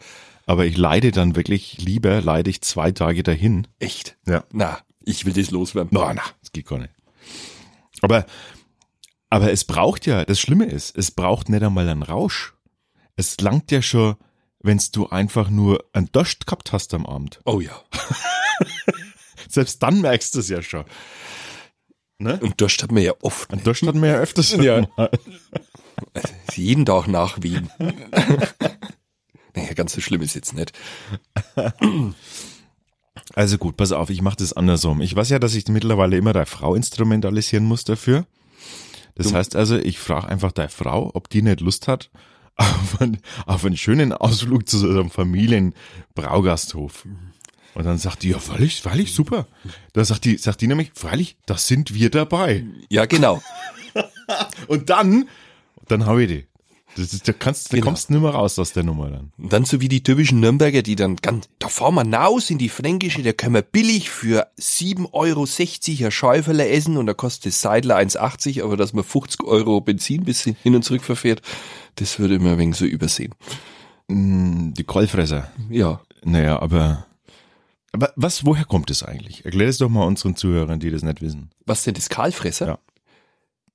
Aber 0.46 0.66
ich 0.66 0.78
leide 0.78 1.12
dann 1.12 1.36
wirklich 1.36 1.78
lieber, 1.80 2.22
leide 2.22 2.50
ich 2.50 2.62
zwei 2.62 2.92
Tage 2.92 3.24
dahin. 3.24 3.68
Echt? 3.80 4.18
Ja. 4.28 4.44
Na, 4.52 4.80
ich 5.04 5.26
will 5.26 5.34
das 5.34 5.52
loswerden. 5.52 5.90
Na, 5.94 6.14
na, 6.14 6.24
das 6.42 6.52
geht 6.52 6.68
gar 6.68 6.80
nicht. 6.80 6.94
Aber, 8.02 8.26
aber 9.30 9.52
es 9.52 9.66
braucht 9.66 10.06
ja, 10.06 10.26
das 10.26 10.40
Schlimme 10.40 10.66
ist, 10.66 10.98
es 10.98 11.12
braucht 11.12 11.50
nicht 11.50 11.64
einmal 11.64 11.88
einen 11.88 12.04
Rausch. 12.04 12.54
Es 13.16 13.40
langt 13.40 13.72
ja 13.72 13.82
schon, 13.82 14.16
wenn's 14.60 14.92
du 14.92 15.08
einfach 15.10 15.50
nur 15.50 15.84
einen 15.94 16.12
Durst 16.12 16.48
gehabt 16.48 16.72
hast 16.74 16.94
am 16.94 17.06
Abend. 17.06 17.40
Oh 17.46 17.60
ja. 17.60 17.80
Selbst 19.52 19.82
dann 19.84 20.02
merkst 20.02 20.34
du 20.36 20.40
es 20.40 20.50
ja 20.50 20.62
schon. 20.62 20.86
Ne? 22.20 22.40
Und 22.42 22.60
Durst 22.62 22.82
hat 22.84 22.92
man 22.92 23.04
ja 23.04 23.14
oft. 23.22 23.52
Einen 23.52 23.64
Durst 23.64 23.82
hatten 23.84 24.02
wir 24.02 24.10
ja 24.10 24.18
öfters. 24.18 24.52
Ja. 24.62 24.88
mal. 24.98 25.10
Jeden 26.54 26.86
Tag 26.86 27.08
nachwehen. 27.08 27.70
naja, 29.56 29.74
ganz 29.76 29.94
so 29.94 30.02
schlimm 30.02 30.22
ist 30.22 30.36
jetzt 30.36 30.54
nicht. 30.54 30.74
Also 33.34 33.58
gut, 33.58 33.78
pass 33.78 33.92
auf, 33.92 34.10
ich 34.10 34.22
mache 34.22 34.38
das 34.38 34.54
andersrum. 34.54 35.02
Ich 35.02 35.16
weiß 35.16 35.30
ja, 35.30 35.40
dass 35.40 35.54
ich 35.56 35.68
mittlerweile 35.68 36.18
immer 36.18 36.34
deine 36.34 36.46
Frau 36.46 36.76
instrumentalisieren 36.76 37.66
muss 37.66 37.84
dafür. 37.84 38.26
Das 39.16 39.28
Du- 39.28 39.34
heißt 39.36 39.56
also, 39.56 39.78
ich 39.78 40.00
frage 40.00 40.28
einfach 40.28 40.52
deine 40.52 40.70
Frau, 40.70 41.12
ob 41.14 41.30
die 41.30 41.42
nicht 41.42 41.60
Lust 41.62 41.88
hat 41.88 42.10
auf 42.56 43.00
einen, 43.02 43.20
auf 43.46 43.64
einen 43.66 43.78
schönen 43.78 44.12
Ausflug 44.14 44.68
zu 44.68 44.78
so 44.80 44.88
einem 44.90 45.10
Familienbraugasthof. 45.10 47.06
Und 47.74 47.86
dann 47.86 47.98
sagt 47.98 48.24
die, 48.24 48.30
ja, 48.30 48.40
freilich, 48.40 48.82
freilich, 48.82 49.14
super. 49.14 49.48
Da 49.94 50.04
sagt 50.04 50.26
die, 50.26 50.38
sagt 50.38 50.62
die 50.62 50.68
nämlich, 50.68 50.92
freilich, 50.94 51.38
da 51.46 51.58
sind 51.58 51.94
wir 51.94 52.10
dabei. 52.10 52.66
Ja, 52.90 53.06
genau. 53.06 53.42
Und 54.68 54.90
dann, 54.90 55.28
dann 55.88 56.06
hau 56.06 56.18
ich 56.18 56.28
die. 56.28 56.46
Das 56.98 57.14
ist, 57.14 57.26
da 57.26 57.32
kannst, 57.32 57.72
da 57.72 57.78
Genau. 57.78 57.86
kommst 57.88 58.10
du 58.10 58.14
nicht 58.14 58.22
mehr 58.22 58.32
raus 58.32 58.60
aus 58.60 58.74
der 58.74 58.84
Nummer 58.84 59.10
dann. 59.10 59.32
Und 59.38 59.54
dann 59.54 59.64
so 59.64 59.80
wie 59.80 59.88
die 59.88 60.04
typischen 60.04 60.42
Nürnberger, 60.42 60.82
die 60.82 60.98
dann 60.98 61.16
ganz, 61.16 61.48
da 61.60 61.70
fahren 61.70 61.96
wir 61.96 62.18
raus 62.18 62.50
in 62.50 62.58
die 62.58 62.68
Fränkische, 62.68 63.24
da 63.24 63.32
können 63.32 63.56
wir 63.56 63.62
billig 63.62 64.10
für 64.10 64.48
7,60 64.60 65.10
Euro 65.14 65.46
ein 66.08 66.12
Schäuferle 66.12 66.68
essen 66.68 66.98
und 66.98 67.06
da 67.06 67.14
kostet 67.14 67.46
das 67.54 67.62
Seidler 67.62 67.96
1,80, 67.98 68.62
aber 68.62 68.76
dass 68.76 68.92
man 68.92 69.06
50 69.06 69.42
Euro 69.46 69.80
Benzin 69.80 70.26
bis 70.26 70.42
hin 70.44 70.58
und 70.76 70.84
zurück 70.84 71.04
verfährt, 71.06 71.42
das 71.96 72.20
würde 72.20 72.38
man 72.40 72.54
ein 72.54 72.58
wenig 72.60 72.76
so 72.76 72.84
übersehen. 72.84 73.34
Mm, 74.10 74.74
Die 74.74 74.84
Kohlfresser. 74.84 75.50
Ja. 75.70 76.02
Naja, 76.26 76.60
aber, 76.62 77.06
aber 77.92 78.14
was, 78.16 78.46
woher 78.46 78.66
kommt 78.66 78.90
es 78.90 79.04
eigentlich? 79.04 79.46
Erklär 79.46 79.68
es 79.68 79.78
doch 79.78 79.90
mal 79.90 80.06
unseren 80.06 80.36
Zuhörern, 80.36 80.80
die 80.80 80.92
das 80.92 81.04
nicht 81.04 81.22
wissen. 81.22 81.52
Was 81.66 81.84
denn 81.84 81.94
das 81.94 82.10
Kahlfresser? 82.10 82.68
Ja. 82.68 82.80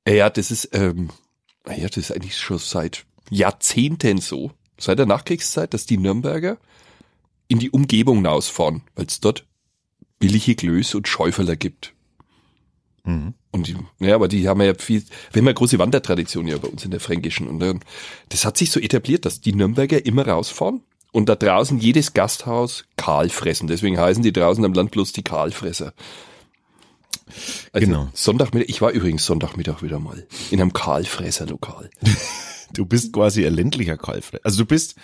Ja, 0.09 0.31
das 0.31 0.51
ist, 0.51 0.71
ähm, 0.73 1.11
ja, 1.67 1.89
das 1.89 1.97
ist 1.97 2.13
eigentlich 2.13 2.39
schon 2.39 2.59
seit 2.59 3.05
Jahrzehnten 3.29 4.19
so, 4.19 4.53
seit 4.79 4.99
der 4.99 5.07
Nachkriegszeit, 5.07 5.75
dass 5.75 5.85
die 5.85 5.99
Nürnberger 5.99 6.59
in 7.49 7.59
die 7.59 7.71
Umgebung 7.71 8.19
hinausfahren, 8.19 8.83
weil 8.95 9.07
es 9.07 9.21
dort 9.21 9.45
billige 10.19 10.55
Glöß 10.55 10.95
und 10.95 11.09
Schäuferler 11.09 11.57
gibt. 11.57 11.93
Mhm. 13.05 13.35
Und 13.51 13.67
die, 13.67 13.77
ja, 13.99 14.15
aber 14.15 14.29
die 14.29 14.49
haben 14.49 14.61
ja 14.63 14.75
viel, 14.75 15.03
wir 15.33 15.41
haben 15.41 15.47
ja 15.47 15.53
große 15.53 15.79
Wandertradition 15.79 16.47
ja 16.47 16.59
bei 16.59 16.69
uns 16.69 16.85
in 16.85 16.91
der 16.91 17.01
Fränkischen. 17.01 17.49
Und 17.49 17.81
das 18.29 18.45
hat 18.45 18.57
sich 18.57 18.71
so 18.71 18.81
etabliert, 18.81 19.25
dass 19.25 19.41
die 19.41 19.55
Nürnberger 19.55 20.05
immer 20.07 20.27
rausfahren 20.27 20.83
und 21.17 21.29
da 21.31 21.35
draußen 21.35 21.79
jedes 21.79 22.13
Gasthaus 22.13 22.85
kahl 22.97 23.31
fressen. 23.31 23.69
Deswegen 23.69 23.99
heißen 23.99 24.23
die 24.23 24.33
draußen 24.35 24.63
am 24.65 24.75
Land 24.75 24.91
bloß 24.91 25.13
die 25.13 25.23
Kahlfresser. 25.23 25.95
Also 27.73 27.87
Genau. 27.87 28.09
Sonntagmittag, 28.13 28.69
ich 28.69 28.81
war 28.83 28.91
übrigens 28.91 29.25
Sonntagmittag 29.25 29.83
wieder 29.83 29.99
mal 29.99 30.27
in 30.51 30.61
einem 30.61 30.73
Kahlfresserlokal. 30.73 31.91
Du 32.73 32.85
bist 32.85 33.13
quasi 33.13 33.47
ein 33.47 33.55
ländlicher 33.55 33.97
Kohlfresser. 33.97 34.41
Also 34.45 34.59
du 34.59 34.67
bist, 34.67 34.97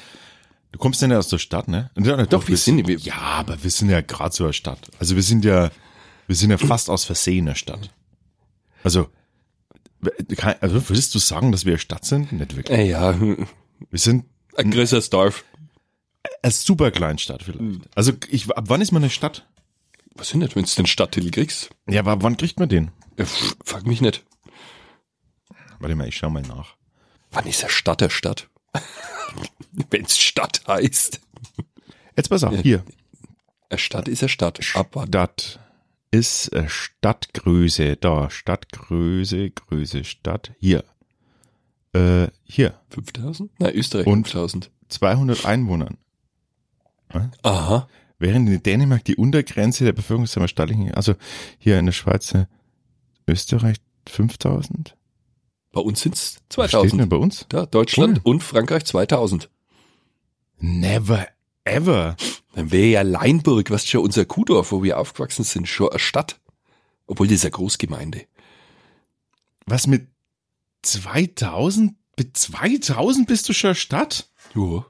du 0.72 0.78
kommst 0.80 1.00
ja 1.00 1.06
nicht 1.06 1.16
aus 1.16 1.28
der 1.28 1.38
Stadt, 1.38 1.68
ne? 1.68 1.90
Ja, 1.96 2.16
Doch, 2.26 2.42
wir 2.48 2.54
bist- 2.54 2.64
sind- 2.64 2.86
wir- 2.88 2.98
ja, 2.98 3.14
aber 3.14 3.62
wir 3.62 3.70
sind 3.70 3.88
ja 3.88 4.00
gerade 4.00 4.34
so 4.34 4.42
eine 4.44 4.52
Stadt. 4.52 4.90
Also 4.98 5.14
wir 5.14 5.22
sind 5.22 5.44
ja, 5.44 5.70
wir 6.26 6.34
sind 6.36 6.50
ja 6.50 6.58
fast 6.58 6.90
aus 6.90 7.04
Versehen 7.04 7.46
eine 7.46 7.54
Stadt. 7.56 7.90
Also, 8.82 9.06
also 10.60 10.88
würdest 10.88 11.14
du 11.14 11.20
sagen, 11.20 11.52
dass 11.52 11.64
wir 11.64 11.74
eine 11.74 11.78
Stadt 11.78 12.04
sind? 12.04 12.32
Nicht 12.32 12.56
wirklich. 12.56 12.76
Äh, 12.76 12.88
ja, 12.90 13.10
ein 13.10 13.46
Wir 13.90 13.98
sind 14.00 14.24
größeres 14.56 15.08
Dorf. 15.10 15.44
Eine 16.42 16.52
super 16.52 16.90
Kleinstadt 16.90 17.42
vielleicht. 17.42 17.88
Also 17.94 18.12
ich, 18.28 18.50
ab 18.50 18.64
wann 18.68 18.80
ist 18.80 18.92
man 18.92 19.02
eine 19.02 19.10
Stadt? 19.10 19.46
Was 20.14 20.28
sind 20.28 20.40
das, 20.40 20.54
wenn 20.54 20.64
du 20.64 20.70
den 20.70 20.86
Stadttitel 20.86 21.30
kriegst? 21.30 21.70
Ja, 21.88 22.00
aber 22.00 22.12
ab 22.12 22.22
wann 22.22 22.36
kriegt 22.36 22.58
man 22.58 22.68
den? 22.68 22.90
Ja, 23.18 23.24
pff, 23.24 23.56
frag 23.64 23.86
mich 23.86 24.00
nicht. 24.00 24.24
Warte 25.78 25.94
mal, 25.94 26.08
ich 26.08 26.16
schau 26.16 26.30
mal 26.30 26.42
nach. 26.42 26.76
Wann 27.30 27.46
ist 27.46 27.62
der 27.62 27.68
Stadt 27.68 28.00
der 28.00 28.10
Stadt? 28.10 28.48
Wenn's 29.90 30.18
Stadt 30.18 30.62
heißt. 30.66 31.20
Jetzt 32.16 32.28
pass 32.28 32.44
auf, 32.44 32.58
hier. 32.60 32.84
Eine 33.70 33.78
Stadt 33.78 34.06
ist 34.06 34.22
eine 34.22 34.28
Stadt. 34.28 34.62
Stadt 34.62 35.60
ist 36.10 36.50
Stadtgröße. 36.66 37.96
Da, 37.96 38.28
Stadtgröße, 38.30 39.50
Größe, 39.50 40.04
Stadt. 40.04 40.52
Hier. 40.60 40.84
Äh, 41.94 42.28
hier. 42.44 42.78
5000? 42.90 43.50
Nein, 43.58 43.74
Österreich 43.74 44.06
Und? 44.06 44.28
5000. 44.28 44.70
200 44.88 45.46
Einwohnern. 45.46 45.96
Aha. 47.42 47.88
Während 48.18 48.48
in 48.48 48.62
Dänemark 48.62 49.04
die 49.04 49.16
Untergrenze 49.16 49.84
der 49.84 49.92
Bevölkerungszahl 49.92 50.46
staatlichen, 50.48 50.92
also 50.94 51.14
hier 51.58 51.78
in 51.78 51.86
der 51.86 51.92
Schweiz, 51.92 52.32
äh, 52.34 52.46
Österreich 53.26 53.78
5000? 54.08 54.96
Bei 55.72 55.80
uns 55.80 56.02
sind's 56.02 56.40
Was 56.54 56.70
steht 56.70 56.82
denn 56.82 56.90
2000. 56.90 57.10
bei 57.10 57.16
uns? 57.16 57.46
Da, 57.48 57.66
Deutschland 57.66 58.18
Cool. 58.24 58.34
und 58.34 58.42
Frankreich 58.42 58.84
2000. 58.84 59.48
Never 60.58 61.26
ever. 61.64 62.16
Dann 62.54 62.70
wäre 62.70 62.86
ja 62.86 63.02
Leinburg, 63.02 63.70
was 63.70 63.86
schon 63.86 64.02
unser 64.02 64.24
Kuhdorf, 64.24 64.72
wo 64.72 64.82
wir 64.82 64.98
aufgewachsen 64.98 65.44
sind, 65.44 65.66
schon 65.66 65.88
eine 65.90 65.98
Stadt. 65.98 66.38
Obwohl 67.06 67.26
das 67.26 67.36
ist 67.36 67.44
eine 67.44 67.52
Großgemeinde. 67.52 68.26
Was 69.66 69.86
mit 69.86 70.08
2000? 70.82 71.94
Mit 72.18 72.36
2000 72.36 73.26
bist 73.26 73.48
du 73.48 73.52
schon 73.52 73.74
Stadt? 73.74 74.28
Ja. 74.54 74.84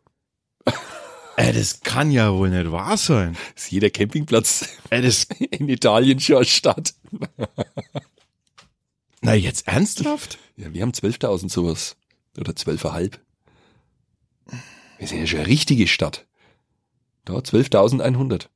Ey, 1.36 1.52
das 1.52 1.80
kann 1.80 2.10
ja 2.10 2.32
wohl 2.34 2.50
nicht 2.50 2.70
wahr 2.70 2.96
sein. 2.96 3.36
Ist 3.56 3.70
jeder 3.72 3.90
Campingplatz 3.90 4.68
Ey, 4.90 5.02
das, 5.02 5.24
in 5.50 5.68
Italien 5.68 6.20
schon 6.20 6.36
eine 6.36 6.44
Stadt. 6.44 6.94
na 9.22 9.34
jetzt 9.34 9.66
ernsthaft? 9.68 10.38
Ja, 10.56 10.72
wir 10.74 10.82
haben 10.82 10.92
12.000 10.92 11.50
sowas. 11.50 11.96
Oder 12.38 12.52
12,5. 12.52 13.18
Wir 14.98 15.08
sind 15.08 15.20
ja 15.20 15.26
schon 15.26 15.38
eine 15.40 15.48
richtige 15.48 15.86
Stadt. 15.88 16.26
Da, 17.24 17.34
12.100. 17.34 18.46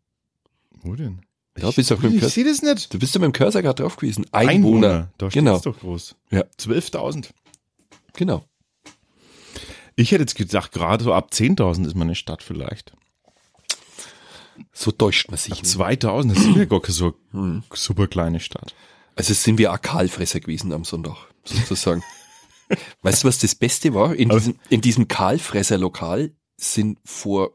Wo 0.82 0.94
denn? 0.94 1.20
Ja, 1.58 1.70
bist 1.70 1.90
ich 1.90 1.98
Kurs- 1.98 2.34
sehe 2.34 2.44
das 2.44 2.62
nicht. 2.62 2.92
Du 2.92 2.98
bist 2.98 3.14
ja 3.14 3.20
mit 3.20 3.26
dem 3.28 3.32
Cursor 3.32 3.62
gerade 3.62 3.82
drauf 3.82 3.96
gewesen. 3.96 4.26
Einwohner. 4.32 5.10
Da 5.18 5.30
steht 5.30 5.42
Genau. 5.44 5.58
doch 5.58 5.78
groß. 5.78 6.14
Ja. 6.30 6.42
12.000. 6.58 7.30
Genau. 8.14 8.44
Ich 9.96 10.12
hätte 10.12 10.22
jetzt 10.22 10.35
gedacht, 10.37 10.72
gerade 10.72 11.02
so 11.04 11.12
ab 11.14 11.30
10.000 11.32 11.87
ist 11.87 11.94
man 11.96 12.09
eine 12.09 12.14
Stadt 12.14 12.42
vielleicht. 12.42 12.92
So 14.72 14.90
täuscht 14.90 15.28
man 15.30 15.38
sich. 15.38 15.52
Ab 15.54 15.62
ne? 15.62 15.68
2.000 15.96 16.35
das 16.35 16.38
ist 16.44 16.56
ja 16.56 16.64
gar 16.66 16.80
keine 16.80 16.94
so 16.94 17.14
Hm. 17.32 17.62
super 17.72 18.06
kleine 18.06 18.40
Stadt. 18.40 18.74
Also 19.14 19.32
sind 19.35 19.59
wir 19.59 19.72
auch 19.72 19.80
Kahlfresser 19.80 20.40
gewesen 20.40 20.72
am 20.72 20.85
Sonntag, 20.85 21.16
sozusagen. 21.44 22.02
weißt 23.02 23.24
du, 23.24 23.28
was 23.28 23.38
das 23.38 23.54
Beste 23.54 23.94
war? 23.94 24.14
In 24.14 24.30
Aber- 24.30 24.38
diesem, 24.38 24.59
in 24.68 24.80
diesem 24.82 25.09
Kahlfresser-Lokal 25.09 26.32
sind 26.59 26.98
vor 27.04 27.52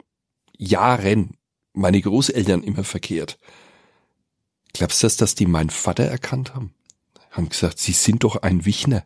Jahren 0.57 1.37
meine 1.73 2.01
Großeltern 2.01 2.63
immer 2.63 2.83
verkehrt. 2.83 3.37
Glaubst 4.73 5.01
du, 5.03 5.05
das, 5.05 5.17
dass 5.17 5.35
die 5.35 5.45
meinen 5.45 5.69
Vater 5.69 6.03
erkannt 6.05 6.55
haben? 6.55 6.73
Haben 7.31 7.49
gesagt, 7.49 7.79
sie 7.79 7.93
sind 7.93 8.23
doch 8.23 8.37
ein 8.37 8.65
Wichner. 8.65 9.05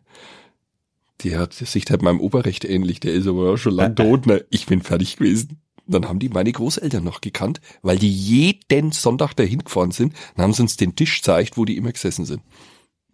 Der 1.24 1.38
hat 1.38 1.54
sich 1.54 1.84
halt 1.88 2.02
meinem 2.02 2.20
Oberrecht 2.20 2.64
ähnlich, 2.64 3.00
der 3.00 3.14
ist 3.14 3.26
aber 3.26 3.52
auch 3.52 3.56
schon 3.56 3.74
lang 3.74 3.96
tot, 3.96 4.26
ne? 4.26 4.44
Ich 4.50 4.66
bin 4.66 4.82
fertig 4.82 5.16
gewesen. 5.16 5.60
Dann 5.86 6.08
haben 6.08 6.18
die 6.18 6.28
meine 6.28 6.52
Großeltern 6.52 7.04
noch 7.04 7.20
gekannt, 7.20 7.60
weil 7.82 7.98
die 7.98 8.10
jeden 8.10 8.92
Sonntag 8.92 9.34
dahin 9.34 9.64
gefahren 9.64 9.92
sind. 9.92 10.14
Dann 10.34 10.44
haben 10.44 10.52
sie 10.52 10.62
uns 10.62 10.76
den 10.76 10.96
Tisch 10.96 11.18
gezeigt, 11.20 11.56
wo 11.56 11.64
die 11.64 11.76
immer 11.76 11.92
gesessen 11.92 12.24
sind. 12.24 12.42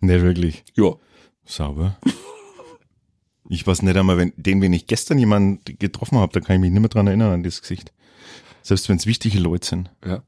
Nicht 0.01 0.23
wirklich. 0.23 0.65
Ja. 0.75 0.95
Sauber. 1.45 1.99
Ich 3.49 3.67
weiß 3.67 3.83
nicht 3.83 3.97
einmal, 3.97 4.17
wenn, 4.17 4.33
den, 4.37 4.63
wenn 4.63 4.73
ich 4.73 4.87
gestern 4.87 5.19
jemanden 5.19 5.61
getroffen 5.79 6.19
habe, 6.19 6.33
da 6.33 6.41
kann 6.41 6.57
ich 6.57 6.61
mich 6.61 6.71
nicht 6.71 6.81
mehr 6.81 6.89
dran 6.89 7.07
erinnern 7.07 7.33
an 7.33 7.43
das 7.43 7.61
Gesicht. 7.61 7.93
Selbst 8.63 8.89
wenn 8.89 8.97
es 8.97 9.07
wichtige 9.07 9.39
Leute 9.41 9.67
sind. 9.67 9.91
Ja. 10.05 10.23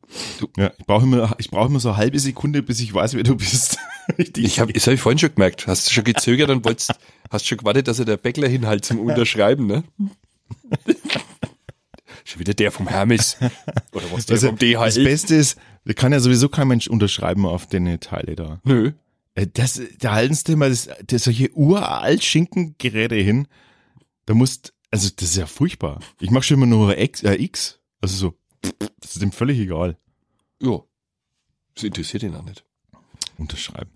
Ja, 0.56 0.72
ich 0.78 0.86
brauche 0.86 1.04
immer, 1.04 1.34
ich 1.38 1.50
brauche 1.50 1.68
immer 1.68 1.80
so 1.80 1.90
eine 1.90 1.98
halbe 1.98 2.18
Sekunde, 2.18 2.62
bis 2.62 2.80
ich 2.80 2.92
weiß, 2.92 3.14
wer 3.14 3.22
du 3.22 3.36
bist. 3.36 3.78
Ich 4.36 4.60
habe 4.60 4.70
das 4.70 4.86
hab 4.86 4.92
ich 4.92 5.00
vorhin 5.00 5.18
schon 5.18 5.34
gemerkt. 5.34 5.66
Hast 5.66 5.88
du 5.88 5.92
schon 5.94 6.04
gezögert 6.04 6.50
und 6.50 6.62
wolltest, 6.66 6.92
hast 7.30 7.46
schon 7.46 7.56
gewartet, 7.56 7.88
dass 7.88 7.98
er 8.00 8.04
der 8.04 8.18
Bäckler 8.18 8.48
hinhalt 8.48 8.84
zum 8.84 8.98
Unterschreiben, 9.00 9.66
ne? 9.66 9.82
schon 12.24 12.40
wieder 12.40 12.52
der 12.54 12.70
vom 12.70 12.86
Hermes. 12.88 13.36
Oder 13.92 14.04
was 14.12 14.26
der 14.26 14.34
Also, 14.34 14.48
vom 14.48 14.58
das 14.58 14.94
DHL? 14.94 15.04
Beste 15.04 15.34
ist, 15.36 15.58
da 15.86 15.92
kann 15.94 16.12
ja 16.12 16.20
sowieso 16.20 16.48
kein 16.50 16.68
Mensch 16.68 16.86
unterschreiben 16.88 17.46
auf 17.46 17.66
den 17.66 17.98
Teile 18.00 18.36
da. 18.36 18.60
Nö. 18.64 18.92
Äh, 19.34 19.46
Das, 19.46 19.80
da 20.00 20.12
halten 20.12 20.34
sie 20.34 20.52
immer 20.52 20.68
das, 20.68 20.88
das 21.06 21.24
solche 21.24 21.50
uralt 21.52 22.22
Schinkengeräte 22.22 23.16
hin. 23.16 23.48
Da 24.26 24.34
musst, 24.34 24.72
also 24.90 25.08
das 25.16 25.30
ist 25.30 25.36
ja 25.36 25.46
furchtbar. 25.46 26.00
Ich 26.20 26.30
mache 26.30 26.44
schon 26.44 26.58
immer 26.58 26.66
nur 26.66 26.98
X, 26.98 27.22
äh, 27.22 27.34
X. 27.42 27.80
Also 28.00 28.16
so, 28.16 28.34
das 29.00 29.12
ist 29.14 29.22
dem 29.22 29.32
völlig 29.32 29.58
egal. 29.58 29.96
Ja. 30.60 30.80
Das 31.74 31.84
interessiert 31.84 32.22
ihn 32.22 32.34
auch 32.34 32.44
nicht. 32.44 32.64
Unterschreiben. 33.36 33.90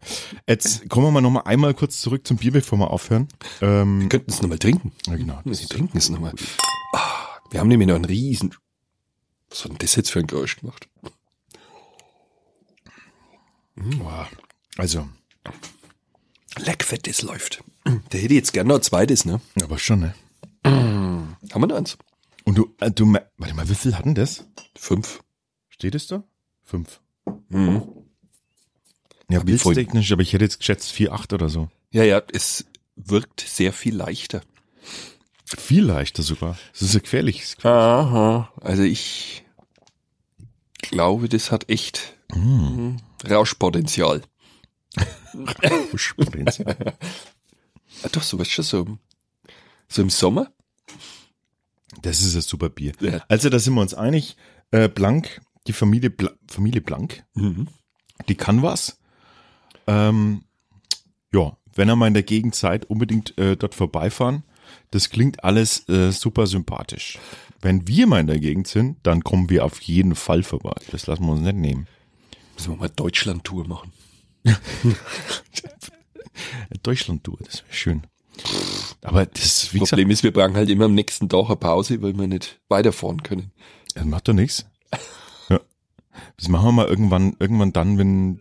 Jetzt 0.49 0.89
kommen 0.89 1.07
wir 1.07 1.11
mal 1.13 1.21
nochmal 1.21 1.45
einmal 1.45 1.73
kurz 1.75 2.01
zurück 2.01 2.27
zum 2.27 2.39
Bier, 2.39 2.51
bevor 2.51 2.79
wir 2.79 2.91
aufhören. 2.91 3.29
Ähm, 3.61 4.01
Wir 4.03 4.09
könnten 4.09 4.31
es 4.33 4.43
nochmal 4.43 4.59
trinken. 4.59 4.93
ja, 5.07 5.17
genau. 5.17 5.41
Wir 5.45 5.55
trinken 5.55 5.97
es 5.97 6.09
nochmal. 6.09 6.35
Ah, 6.93 7.39
wir 7.51 7.61
haben 7.61 7.69
nämlich 7.69 7.87
noch 7.89 7.95
einen 7.95 8.05
riesen... 8.05 8.55
Was 9.51 9.65
hat 9.65 9.71
denn 9.71 9.79
das 9.79 9.95
jetzt 9.95 10.11
für 10.11 10.19
ein 10.19 10.27
Geräusch 10.27 10.57
gemacht? 10.57 10.89
Boah. 13.77 14.29
Also, 14.77 15.09
Leckfett, 16.59 17.07
das 17.07 17.23
läuft. 17.23 17.63
Der 18.13 18.21
hätte 18.21 18.35
jetzt 18.35 18.53
gerne 18.53 18.69
noch 18.69 18.77
ein 18.77 18.83
zweites, 18.83 19.25
ne? 19.25 19.41
aber 19.63 19.79
schon, 19.79 20.01
ne? 20.01 20.15
Haben 20.65 21.37
wir 21.55 21.67
noch 21.67 21.77
eins? 21.77 21.97
Und 22.49 22.57
du, 22.57 22.75
äh, 22.81 22.91
du, 22.91 23.13
warte 23.37 23.55
mal, 23.55 23.69
wie 23.69 23.75
viel 23.75 23.95
hatten 23.95 24.15
das? 24.15 24.47
Fünf. 24.75 25.23
Steht 25.69 25.95
es 25.95 26.07
da? 26.07 26.25
Fünf. 26.63 27.03
Mhm. 27.51 27.83
Ja, 29.29 29.41
bildtechnisch, 29.41 30.11
aber 30.13 30.23
ich 30.23 30.33
hätte 30.33 30.45
jetzt 30.45 30.59
geschätzt 30.59 30.91
vier, 30.91 31.13
acht 31.13 31.35
oder 31.35 31.51
so. 31.51 31.69
Ja, 31.91 32.05
ja, 32.05 32.23
es 32.33 32.65
wirkt 32.97 33.43
sehr 33.43 33.75
viel 33.75 33.95
leichter. 33.95 34.41
Viel 35.45 35.85
leichter 35.85 36.23
sogar. 36.23 36.57
Das 36.73 36.81
ist 36.81 36.95
ja 36.95 37.01
gefährlich. 37.01 37.55
Aha. 37.65 38.51
Also 38.63 38.83
ich 38.83 39.45
glaube, 40.79 41.29
das 41.29 41.53
hat 41.53 41.69
echt 41.69 42.15
Mm. 42.35 42.97
Rauschpotenzial. 43.29 44.23
Potenzial. 46.17 46.97
Ah, 48.05 48.09
doch, 48.13 48.23
so 48.23 48.39
was 48.39 48.49
schon 48.49 48.65
so, 48.65 48.99
so 49.89 50.03
im 50.03 50.11
Sommer. 50.11 50.53
Das 52.03 52.21
ist 52.21 52.35
ein 52.35 52.43
super 52.43 52.69
Bier. 52.69 52.93
Ja. 53.01 53.23
Also 53.29 53.49
da 53.51 53.59
sind 53.59 53.75
wir 53.75 53.81
uns 53.81 53.95
einig. 53.95 54.37
Äh, 54.71 54.89
Blank, 54.89 55.41
die 55.67 55.73
Familie, 55.73 56.11
Bla 56.11 56.31
Familie 56.47 56.81
Blank, 56.81 57.25
Mhm. 57.35 57.69
die 58.29 58.35
kann 58.35 58.63
was. 58.63 58.99
Ähm, 59.87 60.43
ja, 61.33 61.57
wenn 61.75 61.89
ihr 61.89 61.97
mal 61.97 62.09
in 62.09 62.15
der 62.15 62.23
Gegend 62.23 62.55
seid, 62.55 62.85
unbedingt 62.87 63.37
äh, 63.39 63.57
dort 63.57 63.75
vorbeifahren. 63.75 64.43
Das 64.91 65.09
klingt 65.11 65.45
alles 65.45 65.89
äh, 65.89 66.11
super 66.13 66.47
sympathisch. 66.47 67.19
Wenn 67.61 67.89
wir 67.89 68.07
mal 68.07 68.21
in 68.21 68.27
der 68.27 68.39
Gegend 68.39 68.69
sind, 68.69 68.99
dann 69.03 69.25
kommen 69.25 69.49
wir 69.51 69.65
auf 69.65 69.81
jeden 69.81 70.15
Fall 70.15 70.43
vorbei. 70.43 70.75
Das 70.91 71.07
lassen 71.07 71.25
wir 71.25 71.33
uns 71.33 71.41
nicht 71.41 71.57
nehmen. 71.57 71.87
Müssen 72.55 72.73
wir 72.73 72.77
mal 72.77 72.89
Deutschland-Tour 72.91 73.67
machen. 73.67 73.93
Deutschland-Tour, 76.83 77.39
das 77.45 77.63
wäre 77.65 77.73
schön. 77.75 78.03
Aber 79.03 79.27
das, 79.27 79.73
wie 79.73 79.79
gesagt, 79.79 79.91
Problem 79.91 80.11
ist, 80.11 80.23
wir 80.23 80.33
brauchen 80.33 80.55
halt 80.57 80.69
immer 80.71 80.87
am 80.87 80.95
nächsten 80.95 81.29
Tag 81.29 81.47
eine 81.47 81.57
Pause, 81.57 82.03
weil 82.03 82.19
wir 82.19 82.27
nicht 82.27 82.61
weiterfahren 82.69 83.23
können. 83.23 83.53
das 83.95 84.05
macht 84.05 84.29
doch 84.29 84.33
nichts. 84.33 84.67
Ja. 85.49 85.61
Das 86.37 86.49
machen 86.49 86.67
wir 86.67 86.73
mal 86.73 86.87
irgendwann, 86.87 87.37
irgendwann 87.39 87.73
dann, 87.73 87.99
wenn, 87.99 88.41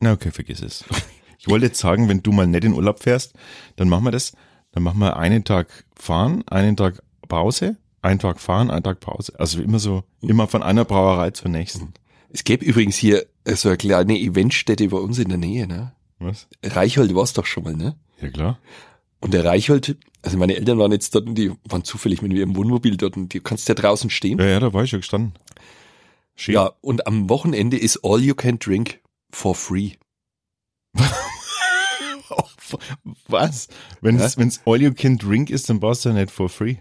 na 0.00 0.12
okay, 0.12 0.30
vergiss 0.30 0.62
es. 0.62 0.84
Ich 1.38 1.48
wollte 1.48 1.66
jetzt 1.66 1.78
sagen, 1.78 2.08
wenn 2.08 2.24
du 2.24 2.32
mal 2.32 2.46
nicht 2.46 2.64
in 2.64 2.72
Urlaub 2.72 3.00
fährst, 3.02 3.34
dann 3.76 3.88
machen 3.88 4.04
wir 4.04 4.10
das. 4.10 4.32
Dann 4.72 4.82
machen 4.82 4.98
wir 4.98 5.16
einen 5.16 5.44
Tag 5.44 5.68
fahren, 5.94 6.42
einen 6.48 6.76
Tag 6.76 7.02
Pause, 7.28 7.76
einen 8.02 8.18
Tag 8.18 8.40
fahren, 8.40 8.70
einen 8.70 8.82
Tag 8.82 8.98
Pause. 8.98 9.32
Also 9.38 9.62
immer 9.62 9.78
so, 9.78 10.02
immer 10.22 10.48
von 10.48 10.64
einer 10.64 10.84
Brauerei 10.84 11.30
zur 11.30 11.50
nächsten. 11.50 11.94
Es 12.30 12.42
gäbe 12.42 12.64
übrigens 12.64 12.96
hier 12.96 13.26
äh, 13.44 13.54
so 13.54 13.68
eine 13.68 13.78
kleine 13.78 14.18
Eventstätte 14.18 14.88
bei 14.88 14.98
uns 14.98 15.18
in 15.18 15.28
der 15.28 15.38
Nähe, 15.38 15.66
ne? 15.66 15.92
Was? 16.18 16.48
Reichhold 16.64 17.14
war's 17.14 17.32
doch 17.32 17.46
schon 17.46 17.64
mal, 17.64 17.76
ne? 17.76 17.96
Ja 18.20 18.28
klar. 18.28 18.58
Und 19.20 19.32
der 19.34 19.44
Reichhold, 19.44 19.96
also 20.22 20.36
meine 20.36 20.56
Eltern 20.56 20.78
waren 20.78 20.92
jetzt 20.92 21.14
dort 21.14 21.26
und 21.26 21.34
die 21.36 21.52
waren 21.64 21.84
zufällig 21.84 22.22
mit 22.22 22.32
ihrem 22.32 22.54
Wohnmobil 22.56 22.96
dort 22.96 23.16
und 23.16 23.32
die 23.32 23.40
kannst 23.40 23.68
ja 23.68 23.74
draußen 23.74 24.10
stehen. 24.10 24.38
Ja, 24.38 24.46
ja, 24.46 24.60
da 24.60 24.72
war 24.72 24.84
ich 24.84 24.90
schon 24.90 25.00
gestanden. 25.00 25.34
Schön. 26.34 26.54
Ja, 26.54 26.72
und 26.82 27.06
am 27.06 27.30
Wochenende 27.30 27.78
ist 27.78 28.00
all 28.04 28.20
you 28.20 28.34
can 28.34 28.58
drink 28.58 29.00
for 29.30 29.54
free. 29.54 29.92
Was? 33.28 33.68
Wenn 34.00 34.18
es, 34.18 34.36
wenn's 34.36 34.60
all 34.66 34.82
you 34.82 34.92
can 34.92 35.18
drink 35.18 35.50
ist, 35.50 35.70
dann 35.70 35.80
brauchst 35.80 36.04
du 36.04 36.10
ja 36.10 36.14
nicht 36.14 36.30
for 36.30 36.48
free. 36.48 36.76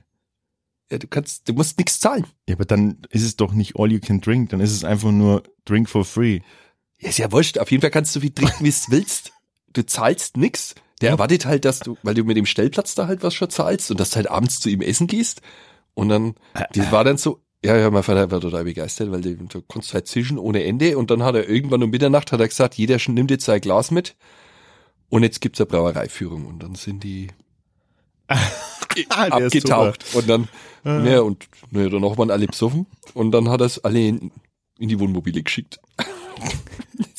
Ja, 0.91 0.97
du 0.99 1.07
kannst, 1.07 1.47
du 1.49 1.53
musst 1.53 1.77
nichts 1.77 1.99
zahlen. 1.99 2.25
Ja, 2.47 2.55
aber 2.55 2.65
dann 2.65 2.99
ist 3.09 3.23
es 3.23 3.35
doch 3.35 3.53
nicht 3.53 3.79
all 3.79 3.91
you 3.91 3.99
can 3.99 4.21
drink, 4.21 4.49
dann 4.49 4.59
ist 4.59 4.71
es 4.71 4.83
einfach 4.83 5.11
nur 5.11 5.43
drink 5.65 5.89
for 5.89 6.05
free. 6.05 6.41
Ja, 6.99 7.09
ist 7.09 7.17
ja 7.17 7.31
wurscht. 7.31 7.57
Auf 7.57 7.71
jeden 7.71 7.81
Fall 7.81 7.91
kannst 7.91 8.15
du 8.15 8.19
so 8.19 8.21
viel 8.21 8.33
trinken, 8.33 8.63
wie 8.63 8.71
du 8.71 8.77
willst. 8.89 9.31
Du 9.73 9.85
zahlst 9.85 10.37
nix. 10.37 10.75
Der 11.01 11.09
erwartet 11.11 11.45
halt, 11.45 11.65
dass 11.65 11.79
du, 11.79 11.97
weil 12.03 12.13
du 12.15 12.23
mit 12.23 12.37
dem 12.37 12.45
Stellplatz 12.45 12.95
da 12.95 13.07
halt 13.07 13.21
was 13.23 13.33
schon 13.33 13.49
zahlst 13.49 13.91
und 13.91 13.99
dass 13.99 14.11
du 14.11 14.15
halt 14.17 14.29
abends 14.29 14.59
zu 14.59 14.69
ihm 14.69 14.81
essen 14.81 15.07
gehst. 15.07 15.41
Und 15.93 16.09
dann, 16.09 16.35
das 16.73 16.91
war 16.91 17.03
dann 17.03 17.17
so, 17.17 17.41
Ja, 17.63 17.75
ja, 17.75 17.89
mein 17.89 18.03
Vater 18.03 18.29
war 18.31 18.39
total 18.41 18.63
begeistert, 18.63 19.11
weil 19.11 19.21
du, 19.21 19.35
du 19.35 19.61
konntest 19.61 19.93
halt 19.93 20.07
zischen 20.07 20.37
ohne 20.37 20.63
Ende. 20.63 20.97
Und 20.97 21.11
dann 21.11 21.23
hat 21.23 21.35
er 21.35 21.49
irgendwann 21.49 21.83
um 21.83 21.89
Mitternacht 21.89 22.31
hat 22.31 22.39
er 22.39 22.47
gesagt, 22.47 22.75
jeder 22.75 22.97
nimmt 23.07 23.31
jetzt 23.31 23.45
sein 23.45 23.59
Glas 23.61 23.91
mit. 23.91 24.15
Und 25.09 25.23
jetzt 25.23 25.41
gibt's 25.41 25.59
eine 25.59 25.67
Brauereiführung. 25.67 26.45
Und 26.45 26.63
dann 26.63 26.75
sind 26.75 27.03
die 27.03 27.27
Ah, 29.09 29.27
abgetaucht. 29.27 30.05
und 30.13 30.29
dann, 30.29 30.47
ja, 30.85 31.19
und 31.19 31.47
naja, 31.71 31.89
dann 31.89 32.01
noch 32.01 32.15
mal 32.15 32.31
alle 32.31 32.47
besoffen. 32.47 32.85
Und 33.13 33.31
dann 33.31 33.49
hat 33.49 33.59
er 33.61 33.65
es 33.65 33.83
alle 33.83 33.99
in, 34.07 34.31
in 34.79 34.87
die 34.87 34.99
Wohnmobile 34.99 35.43
geschickt. 35.43 35.79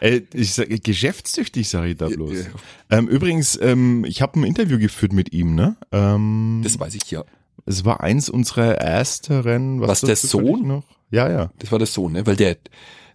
Äh, 0.00 0.22
ich 0.32 0.54
sag, 0.54 0.68
geschäftstüchtig 0.82 1.68
sage 1.68 1.88
ich 1.90 1.96
da 1.96 2.08
bloß. 2.08 2.32
Ja. 2.38 2.98
Ähm, 2.98 3.08
übrigens, 3.08 3.58
ähm, 3.60 4.04
ich 4.04 4.22
habe 4.22 4.38
ein 4.40 4.44
Interview 4.44 4.78
geführt 4.78 5.12
mit 5.12 5.32
ihm, 5.32 5.54
ne? 5.54 5.76
Ähm, 5.92 6.60
Das 6.64 6.78
weiß 6.78 6.94
ich 6.94 7.10
ja. 7.10 7.24
es 7.64 7.84
war 7.84 8.00
eins 8.00 8.28
unserer 8.28 8.74
ersteren. 8.76 9.80
Was, 9.80 10.00
der 10.00 10.10
das 10.10 10.22
zufällig 10.22 10.56
Sohn? 10.56 10.66
Noch? 10.68 10.84
Ja, 11.10 11.30
ja. 11.30 11.52
Das 11.58 11.70
war 11.72 11.78
der 11.78 11.86
Sohn, 11.86 12.12
ne? 12.12 12.26
Weil 12.26 12.36
der, 12.36 12.56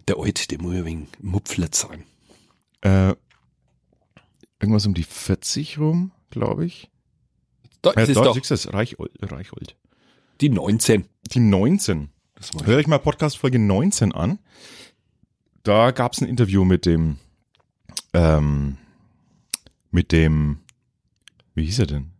der 0.08 0.18
Alte, 0.18 0.48
der 0.48 0.60
muss 0.60 0.74
ja 0.74 0.84
wegen 0.84 1.08
Mupflet 1.20 1.74
sein. 1.74 2.04
Äh, 2.82 3.14
irgendwas 4.60 4.86
um 4.86 4.94
die 4.94 5.04
40 5.04 5.78
rum, 5.78 6.12
glaube 6.30 6.64
ich. 6.66 6.90
Da 7.82 7.92
Ja, 7.96 8.02
ist 8.02 8.16
da 8.16 8.22
doch 8.24 8.36
es, 8.36 8.72
Reichold, 8.72 9.10
Reichold. 9.20 9.76
die 10.40 10.48
19. 10.50 11.04
Die 11.32 11.40
19. 11.40 12.10
Das 12.34 12.54
war 12.54 12.66
Hört 12.66 12.78
euch 12.78 12.86
mal 12.86 12.98
Podcast 12.98 13.38
Folge 13.38 13.58
19 13.58 14.12
an. 14.12 14.38
Da 15.62 15.90
gab 15.92 16.12
es 16.12 16.20
ein 16.20 16.28
Interview 16.28 16.64
mit 16.64 16.86
dem, 16.86 17.18
ähm, 18.12 18.78
mit 19.90 20.12
dem, 20.12 20.58
wie 21.54 21.64
hieß 21.64 21.80
er 21.80 21.86
denn? 21.86 22.10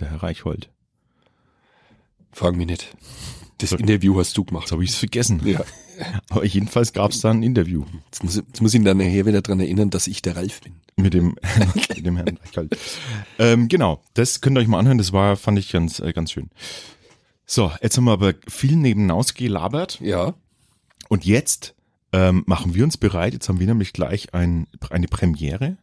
Der 0.00 0.10
Herr 0.10 0.22
Reichhold. 0.22 0.70
Frag 2.32 2.56
mich 2.56 2.66
nicht. 2.66 2.96
Das 3.58 3.70
So. 3.70 3.76
Interview 3.76 4.18
hast 4.18 4.36
du 4.36 4.44
gemacht. 4.44 4.64
Jetzt 4.64 4.72
habe 4.72 4.84
ich 4.84 4.90
es 4.90 4.96
vergessen. 4.96 5.40
Ja. 5.44 5.64
Aber 6.28 6.44
jedenfalls 6.44 6.92
gab 6.92 7.12
es 7.12 7.20
da 7.20 7.30
ein 7.30 7.44
Interview 7.44 7.84
Jetzt 8.06 8.24
muss, 8.24 8.36
ich- 8.36 8.44
jetzt 8.48 8.60
muss 8.60 8.74
ich 8.74 8.80
ihn 8.80 8.84
dann 8.84 8.96
nachher 8.96 9.26
wieder 9.26 9.42
dran 9.42 9.60
erinnern, 9.60 9.90
dass 9.90 10.08
ich 10.08 10.22
der 10.22 10.34
Ralf 10.36 10.60
bin. 10.60 10.74
mit 10.96 11.14
dem, 11.14 11.36
mit 11.74 12.04
dem 12.04 12.16
Herrn 12.16 12.36
Reichhold. 12.44 12.76
Ähm, 13.38 13.68
genau, 13.68 14.02
das 14.14 14.40
könnt 14.40 14.58
ihr 14.58 14.60
euch 14.60 14.66
mal 14.68 14.80
anhören. 14.80 14.98
Das 14.98 15.12
war, 15.12 15.36
fand 15.36 15.58
ich 15.58 15.70
ganz, 15.70 16.00
äh, 16.00 16.12
ganz 16.12 16.32
schön. 16.32 16.50
So, 17.46 17.70
jetzt 17.80 17.96
haben 17.96 18.04
wir 18.04 18.12
aber 18.12 18.34
viel 18.48 18.74
nebenaus 18.76 19.34
gelabert. 19.34 20.00
Ja. 20.00 20.34
Und 21.08 21.24
jetzt 21.24 21.74
ähm, 22.14 22.44
machen 22.46 22.74
wir 22.74 22.84
uns 22.84 22.96
bereit. 22.96 23.32
Jetzt 23.32 23.48
haben 23.48 23.58
wir 23.58 23.66
nämlich 23.66 23.92
gleich 23.92 24.34
ein, 24.34 24.68
eine 24.88 25.08
Premiere. 25.08 25.76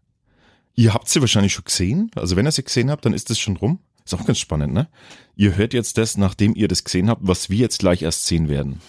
Ihr 0.75 0.93
habt 0.93 1.09
sie 1.09 1.19
wahrscheinlich 1.19 1.51
schon 1.51 1.65
gesehen. 1.65 2.09
Also 2.15 2.37
wenn 2.37 2.47
ihr 2.47 2.51
sie 2.53 2.63
gesehen 2.63 2.89
habt, 2.89 3.05
dann 3.05 3.13
ist 3.13 3.29
das 3.29 3.37
schon 3.37 3.57
rum. 3.57 3.79
Ist 4.05 4.13
auch 4.13 4.25
ganz 4.25 4.39
spannend, 4.39 4.73
ne? 4.73 4.87
Ihr 5.35 5.57
hört 5.57 5.73
jetzt 5.73 5.97
das, 5.97 6.17
nachdem 6.17 6.55
ihr 6.55 6.69
das 6.69 6.85
gesehen 6.85 7.09
habt, 7.09 7.21
was 7.27 7.49
wir 7.49 7.57
jetzt 7.57 7.79
gleich 7.79 8.01
erst 8.01 8.27
sehen 8.27 8.47
werden. 8.47 8.79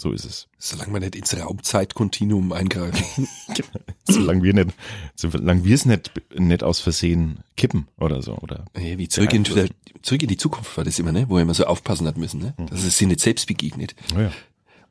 So 0.00 0.10
ist 0.12 0.24
es. 0.24 0.48
Solange 0.58 0.94
wir 0.94 1.00
nicht 1.00 1.16
ins 1.16 1.36
Raumzeitkontinuum 1.38 2.52
eingreifen. 2.52 3.28
Solange 4.08 4.42
wir 4.42 4.54
nicht, 4.54 4.70
solange 5.16 5.64
wir 5.64 5.74
es 5.74 5.84
nicht, 5.84 6.12
nicht 6.34 6.62
aus 6.62 6.80
Versehen 6.80 7.40
kippen 7.56 7.88
oder 7.98 8.22
so, 8.22 8.36
oder? 8.38 8.64
Ja, 8.76 8.96
wie 8.96 9.08
zurück 9.08 9.34
in, 9.34 9.44
zurück 9.44 10.22
in 10.22 10.28
die 10.28 10.36
Zukunft 10.36 10.76
war 10.78 10.84
das 10.84 10.98
immer, 10.98 11.12
ne? 11.12 11.28
Wo 11.28 11.34
wir 11.34 11.42
immer 11.42 11.52
so 11.52 11.66
aufpassen 11.66 12.06
hat 12.06 12.16
müssen, 12.16 12.40
ne? 12.40 12.54
Dass 12.70 12.84
es 12.84 12.96
sich 12.96 13.06
nicht 13.06 13.20
selbst 13.20 13.46
begegnet. 13.46 13.94
Naja. 14.14 14.32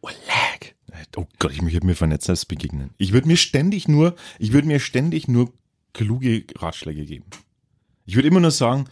Oh, 0.02 0.10
lag. 0.28 0.77
Oh 1.16 1.26
Gott, 1.40 1.52
ich 1.52 1.62
würde 1.62 1.86
mir 1.86 1.96
von 1.96 2.12
jetzt 2.12 2.26
selbst 2.26 2.48
begegnen. 2.48 2.92
Ich 2.98 3.14
würde 3.14 3.28
mir 3.28 3.38
ständig 3.38 3.88
nur, 3.88 4.16
ich 4.40 4.54
würde 4.54 4.68
mir 4.68 4.80
ständig 4.80 5.28
nur 5.28 5.54
kluge 5.94 6.46
Ratschläge 6.56 7.06
geben. 7.06 7.26
Ich 8.06 8.16
würde 8.16 8.28
immer 8.28 8.40
nur 8.40 8.52
sagen, 8.52 8.86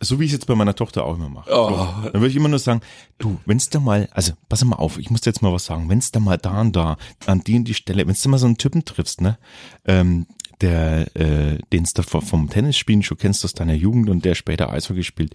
so 0.00 0.18
wie 0.18 0.24
ich 0.24 0.30
es 0.30 0.38
jetzt 0.38 0.46
bei 0.46 0.54
meiner 0.54 0.74
Tochter 0.74 1.04
auch 1.04 1.14
immer 1.14 1.28
mache. 1.28 1.50
Oh. 1.52 1.86
Dann 2.02 2.14
würde 2.14 2.28
ich 2.28 2.36
immer 2.36 2.48
nur 2.48 2.58
sagen, 2.58 2.80
du, 3.18 3.38
wenn's 3.46 3.70
da 3.70 3.80
mal, 3.80 4.08
also 4.12 4.32
pass 4.48 4.64
mal 4.64 4.76
auf, 4.76 4.98
ich 4.98 5.10
muss 5.10 5.20
dir 5.20 5.30
jetzt 5.30 5.42
mal 5.42 5.52
was 5.52 5.66
sagen, 5.66 5.88
wenn's 5.88 6.10
da 6.10 6.20
mal 6.20 6.36
da 6.36 6.60
und 6.60 6.74
da, 6.74 6.96
an 7.26 7.42
die 7.42 7.56
und 7.56 7.64
die 7.64 7.74
Stelle, 7.74 8.06
wenn's 8.06 8.22
da 8.22 8.28
mal 8.28 8.38
so 8.38 8.46
einen 8.46 8.58
Typen 8.58 8.84
triffst, 8.84 9.20
ne, 9.20 9.38
ähm, 9.84 10.26
der, 10.60 11.16
äh, 11.16 11.58
den 11.72 11.86
du 11.94 12.02
vom, 12.02 12.22
vom 12.22 12.50
Tennisspielen 12.50 13.02
schon 13.02 13.18
kennst 13.18 13.44
aus 13.44 13.54
deiner 13.54 13.74
Jugend 13.74 14.10
und 14.10 14.24
der 14.24 14.34
später 14.34 14.70
Eishockey 14.70 15.04
spielt, 15.04 15.34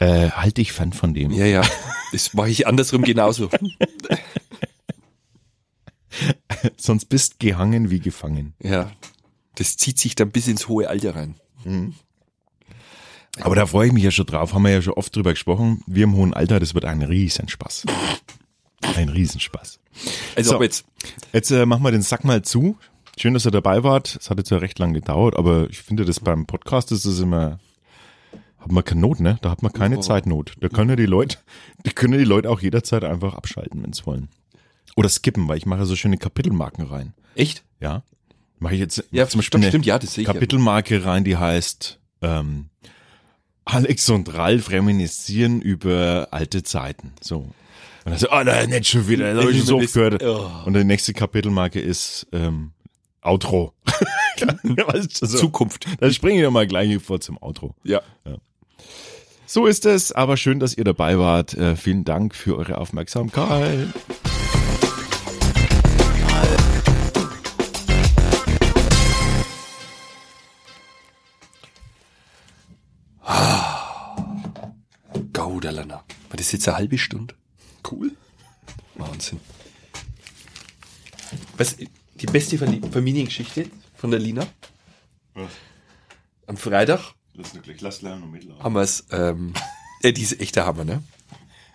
äh, 0.00 0.30
halt 0.30 0.58
dich 0.58 0.72
fern 0.72 0.92
von 0.92 1.14
dem. 1.14 1.30
Ja, 1.30 1.46
ja. 1.46 1.62
Das 2.12 2.34
mache 2.34 2.50
ich 2.50 2.66
andersrum 2.66 3.02
genauso. 3.02 3.48
Sonst 6.76 7.06
bist 7.06 7.38
gehangen 7.40 7.90
wie 7.90 8.00
gefangen. 8.00 8.54
Ja. 8.62 8.90
Das 9.56 9.76
zieht 9.76 9.98
sich 9.98 10.14
dann 10.14 10.30
bis 10.30 10.48
ins 10.48 10.68
hohe 10.68 10.88
Alter 10.88 11.14
rein. 11.14 11.34
Aber 13.40 13.54
da 13.56 13.66
freue 13.66 13.86
ich 13.86 13.92
mich 13.92 14.02
ja 14.04 14.10
schon 14.10 14.26
drauf, 14.26 14.52
haben 14.54 14.62
wir 14.62 14.70
ja 14.72 14.82
schon 14.82 14.94
oft 14.94 15.14
drüber 15.14 15.30
gesprochen. 15.32 15.82
Wir 15.86 16.04
im 16.04 16.14
hohen 16.16 16.34
Alter, 16.34 16.60
das 16.60 16.74
wird 16.74 16.84
ein 16.84 17.02
Riesenspaß. 17.02 17.84
Ein 18.96 19.08
Riesenspaß. 19.08 19.78
Also 20.36 20.50
So. 20.52 20.62
jetzt, 20.62 20.84
Jetzt 21.32 21.50
äh, 21.50 21.66
machen 21.66 21.82
wir 21.84 21.92
den 21.92 22.02
Sack 22.02 22.24
mal 22.24 22.42
zu. 22.42 22.76
Schön, 23.18 23.34
dass 23.34 23.46
ihr 23.46 23.50
dabei 23.50 23.82
wart. 23.84 24.16
Es 24.20 24.30
hat 24.30 24.38
jetzt 24.38 24.50
ja 24.50 24.56
recht 24.58 24.78
lang 24.78 24.92
gedauert, 24.94 25.36
aber 25.36 25.68
ich 25.70 25.82
finde, 25.82 26.04
das 26.04 26.20
beim 26.20 26.46
Podcast 26.46 26.92
ist 26.92 27.04
es 27.04 27.20
immer, 27.20 27.58
hat 28.58 28.72
man 28.72 28.84
keine 28.84 29.00
Not, 29.02 29.20
ne? 29.20 29.38
Da 29.42 29.50
hat 29.50 29.62
man 29.62 29.72
keine 29.72 29.98
Oh. 29.98 30.00
Zeitnot. 30.00 30.54
Da 30.60 30.68
können 30.68 30.90
ja 30.90 30.96
die 30.96 31.06
Leute, 31.06 31.38
die 31.84 31.90
können 31.90 32.14
ja 32.14 32.18
die 32.18 32.24
Leute 32.24 32.48
auch 32.50 32.60
jederzeit 32.60 33.04
einfach 33.04 33.34
abschalten, 33.34 33.82
wenn 33.82 33.92
sie 33.92 34.04
wollen. 34.06 34.28
Oder 34.96 35.08
skippen, 35.08 35.48
weil 35.48 35.58
ich 35.58 35.66
mache 35.66 35.86
so 35.86 35.96
schöne 35.96 36.18
Kapitelmarken 36.18 36.86
rein. 36.86 37.14
echt? 37.34 37.64
Ja. 37.80 38.02
Mache 38.58 38.74
ich 38.74 38.80
jetzt 38.80 39.04
Ja, 39.10 39.26
zum 39.26 39.40
Beispiel 39.40 39.62
stimmt, 39.64 39.86
ja, 39.86 39.98
das 39.98 40.14
sehe 40.14 40.22
ich 40.22 40.28
ja. 40.28 40.34
Kapitelmarke 40.34 41.04
rein, 41.04 41.24
die 41.24 41.36
heißt 41.36 41.98
ähm, 42.20 42.66
Alex 43.64 44.08
und 44.10 44.32
Ralf 44.34 44.70
reminiszieren 44.70 45.60
über 45.60 46.28
alte 46.30 46.62
Zeiten. 46.62 47.12
So. 47.20 47.38
Und 47.38 47.54
dann 48.04 48.18
so, 48.18 48.28
oh 48.30 48.42
nein, 48.44 48.70
nicht 48.70 48.88
schon 48.88 49.08
wieder, 49.08 49.34
das 49.34 49.42
habe 49.42 49.52
ich 49.52 49.64
so 49.64 49.78
oft 49.78 49.92
gehört. 49.92 50.22
Oh. 50.22 50.48
Und 50.64 50.74
die 50.74 50.84
nächste 50.84 51.12
Kapitelmarke 51.12 51.80
ist 51.80 52.26
ähm, 52.32 52.72
Outro. 53.20 53.72
weißt 54.62 55.22
du, 55.22 55.26
so. 55.26 55.38
Zukunft. 55.38 55.86
Dann 56.00 56.12
springe 56.12 56.38
ich 56.38 56.44
doch 56.44 56.50
mal 56.50 56.66
gleich 56.66 57.00
vor 57.02 57.20
zum 57.20 57.40
Outro. 57.40 57.74
Ja. 57.84 58.00
So 59.46 59.66
ist 59.66 59.86
es, 59.86 60.12
aber 60.12 60.36
schön, 60.36 60.60
dass 60.60 60.76
ihr 60.76 60.84
dabei 60.84 61.18
wart. 61.18 61.54
Äh, 61.54 61.76
vielen 61.76 62.04
Dank 62.04 62.34
für 62.34 62.56
eure 62.56 62.78
Aufmerksamkeit. 62.78 63.88
Das 76.42 76.50
jetzt 76.50 76.66
eine 76.66 76.76
halbe 76.76 76.98
Stunde? 76.98 77.36
Cool. 77.88 78.10
Wahnsinn. 78.96 79.38
Was, 81.56 81.76
die 81.76 82.26
beste 82.26 82.58
Familiengeschichte 82.58 83.70
von 83.94 84.10
der 84.10 84.18
Lina? 84.18 84.44
Am 86.46 86.56
Freitag 86.56 87.14
Lass, 87.34 87.54
nur 87.54 87.62
gleich, 87.62 87.80
lass 87.80 88.02
lernen 88.02 88.24
und 88.24 88.32
mitlaufen. 88.32 88.62
haben 88.62 88.74
wir 88.74 88.82
es, 88.82 89.06
ähm, 89.12 89.54
ja, 90.02 90.10
die 90.10 90.20
ist 90.20 90.38
echt 90.40 90.56
der 90.56 90.66
Hammer, 90.66 90.84
ne? 90.84 91.02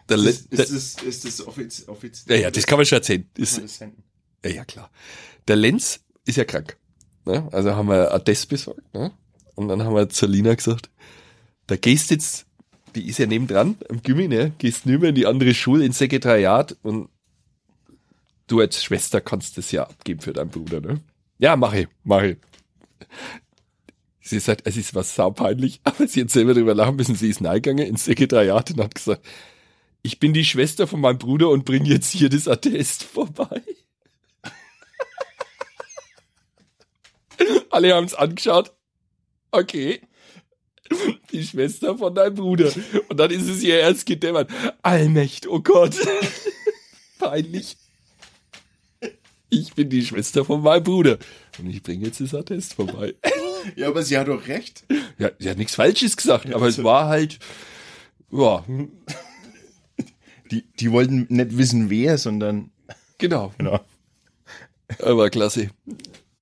Der, 0.10 0.18
Ist, 0.18 0.52
der, 0.52 0.60
ist, 0.60 0.98
das, 0.98 1.04
ist 1.04 1.26
das 1.26 1.48
offiziell? 1.48 1.90
Offiz 1.90 2.26
ja, 2.28 2.36
ja, 2.36 2.52
das 2.52 2.68
kann 2.68 2.78
man 2.78 2.86
schon 2.86 2.98
erzählen. 2.98 3.26
Senden? 3.38 4.04
ja, 4.44 4.52
ja, 4.52 4.66
klar. 4.66 4.92
Der 5.48 5.56
Lenz 5.56 6.02
ist 6.26 6.36
ja 6.36 6.44
krank. 6.44 6.78
Ne? 7.26 7.48
Also 7.54 7.74
haben 7.74 7.88
wir 7.88 8.14
ein 8.14 8.24
Test 8.26 8.50
besorgt. 8.50 8.94
Ne? 8.94 9.12
Und 9.56 9.70
dann 9.70 9.82
haben 9.84 9.96
wir 9.96 10.10
zur 10.10 10.28
Lina 10.28 10.54
gesagt, 10.54 10.90
da 11.68 11.78
gehst 11.78 12.12
jetzt, 12.12 12.46
die 12.98 13.08
ist 13.08 13.20
ja 13.20 13.28
nebendran 13.28 13.78
am 13.90 14.02
Gimmi, 14.02 14.28
ne? 14.28 14.52
gehst 14.58 14.88
nüber 14.88 15.10
in 15.10 15.16
die 15.16 15.28
andere 15.28 15.54
Schule 15.54 15.86
ins 15.86 16.00
Sekretariat 16.00 16.76
und 16.82 17.10
du 18.48 18.60
als 18.60 18.84
Schwester 18.84 19.22
kannst 19.22 19.58
das 19.58 19.72
ja 19.72 19.84
abgeben 19.84 20.20
für 20.20 20.34
deinen 20.34 20.50
Bruder. 20.50 20.82
Ne? 20.82 21.00
Ja, 21.38 21.56
mach 21.56 21.74
ich, 21.74 21.88
mach 22.04 22.24
ich. 22.24 22.38
Sie 24.20 24.40
sagt, 24.40 24.64
es 24.66 24.78
ist 24.78 24.96
was 24.96 25.14
saupeinlich, 25.14 25.80
aber 25.84 26.08
sie 26.08 26.22
hat 26.22 26.32
selber 26.32 26.56
drüber 26.56 26.74
lachen 26.74 26.96
müssen. 26.96 27.16
Sie 27.16 27.30
ist 27.30 27.44
reingegangen 27.44 27.86
ins 27.86 28.06
Sekretariat 28.06 28.72
und 28.72 28.82
hat 28.82 28.96
gesagt, 28.96 29.24
ich 30.02 30.20
bin 30.20 30.34
die 30.34 30.46
Schwester 30.46 30.88
von 30.88 31.00
meinem 31.00 31.20
Bruder 31.20 31.50
und 31.50 31.66
bringe 31.66 31.88
jetzt 31.88 32.12
hier 32.12 32.30
das 32.30 32.48
Attest 32.48 33.04
vorbei. 33.04 33.62
Alle 37.70 37.94
haben 37.94 38.06
es 38.06 38.16
angeschaut. 38.16 38.74
Okay. 39.52 40.02
Die 41.32 41.44
Schwester 41.44 41.98
von 41.98 42.14
deinem 42.16 42.36
Bruder. 42.36 42.72
Und 43.10 43.20
dann 43.20 43.32
ist 43.32 43.48
es 43.48 43.62
ihr 43.64 43.80
erst 43.80 44.06
gedämmert. 44.06 44.50
Allmächt, 44.82 45.48
oh 45.48 45.60
Gott. 45.60 45.96
Peinlich. 47.20 47.78
Ich 49.50 49.74
bin 49.74 49.90
die 49.90 50.06
Schwester 50.06 50.46
von 50.46 50.62
meinem 50.62 50.84
Bruder. 50.84 51.18
Und 51.60 51.70
ich 51.70 51.82
bringe 51.84 52.06
jetzt 52.06 52.22
das 52.22 52.34
Attest 52.34 52.74
vorbei. 52.74 53.16
Ja, 53.76 53.88
aber 53.88 54.04
sie 54.04 54.18
hat 54.18 54.28
doch 54.28 54.48
recht. 54.48 54.86
Ja, 55.18 55.32
sie 55.40 55.50
hat 55.50 55.58
nichts 55.58 55.76
Falsches 55.76 56.16
gesagt, 56.16 56.54
aber 56.54 56.68
es 56.68 56.84
war 56.84 57.08
halt, 57.08 57.40
ja, 58.32 58.64
Die, 60.52 60.64
die 60.80 60.92
wollten 60.92 61.28
nicht 61.30 61.58
wissen, 61.58 61.90
wer, 61.90 62.18
sondern 62.18 62.72
genau. 63.18 63.54
genau. 63.58 63.80
Aber 65.04 65.30
klasse. 65.30 65.70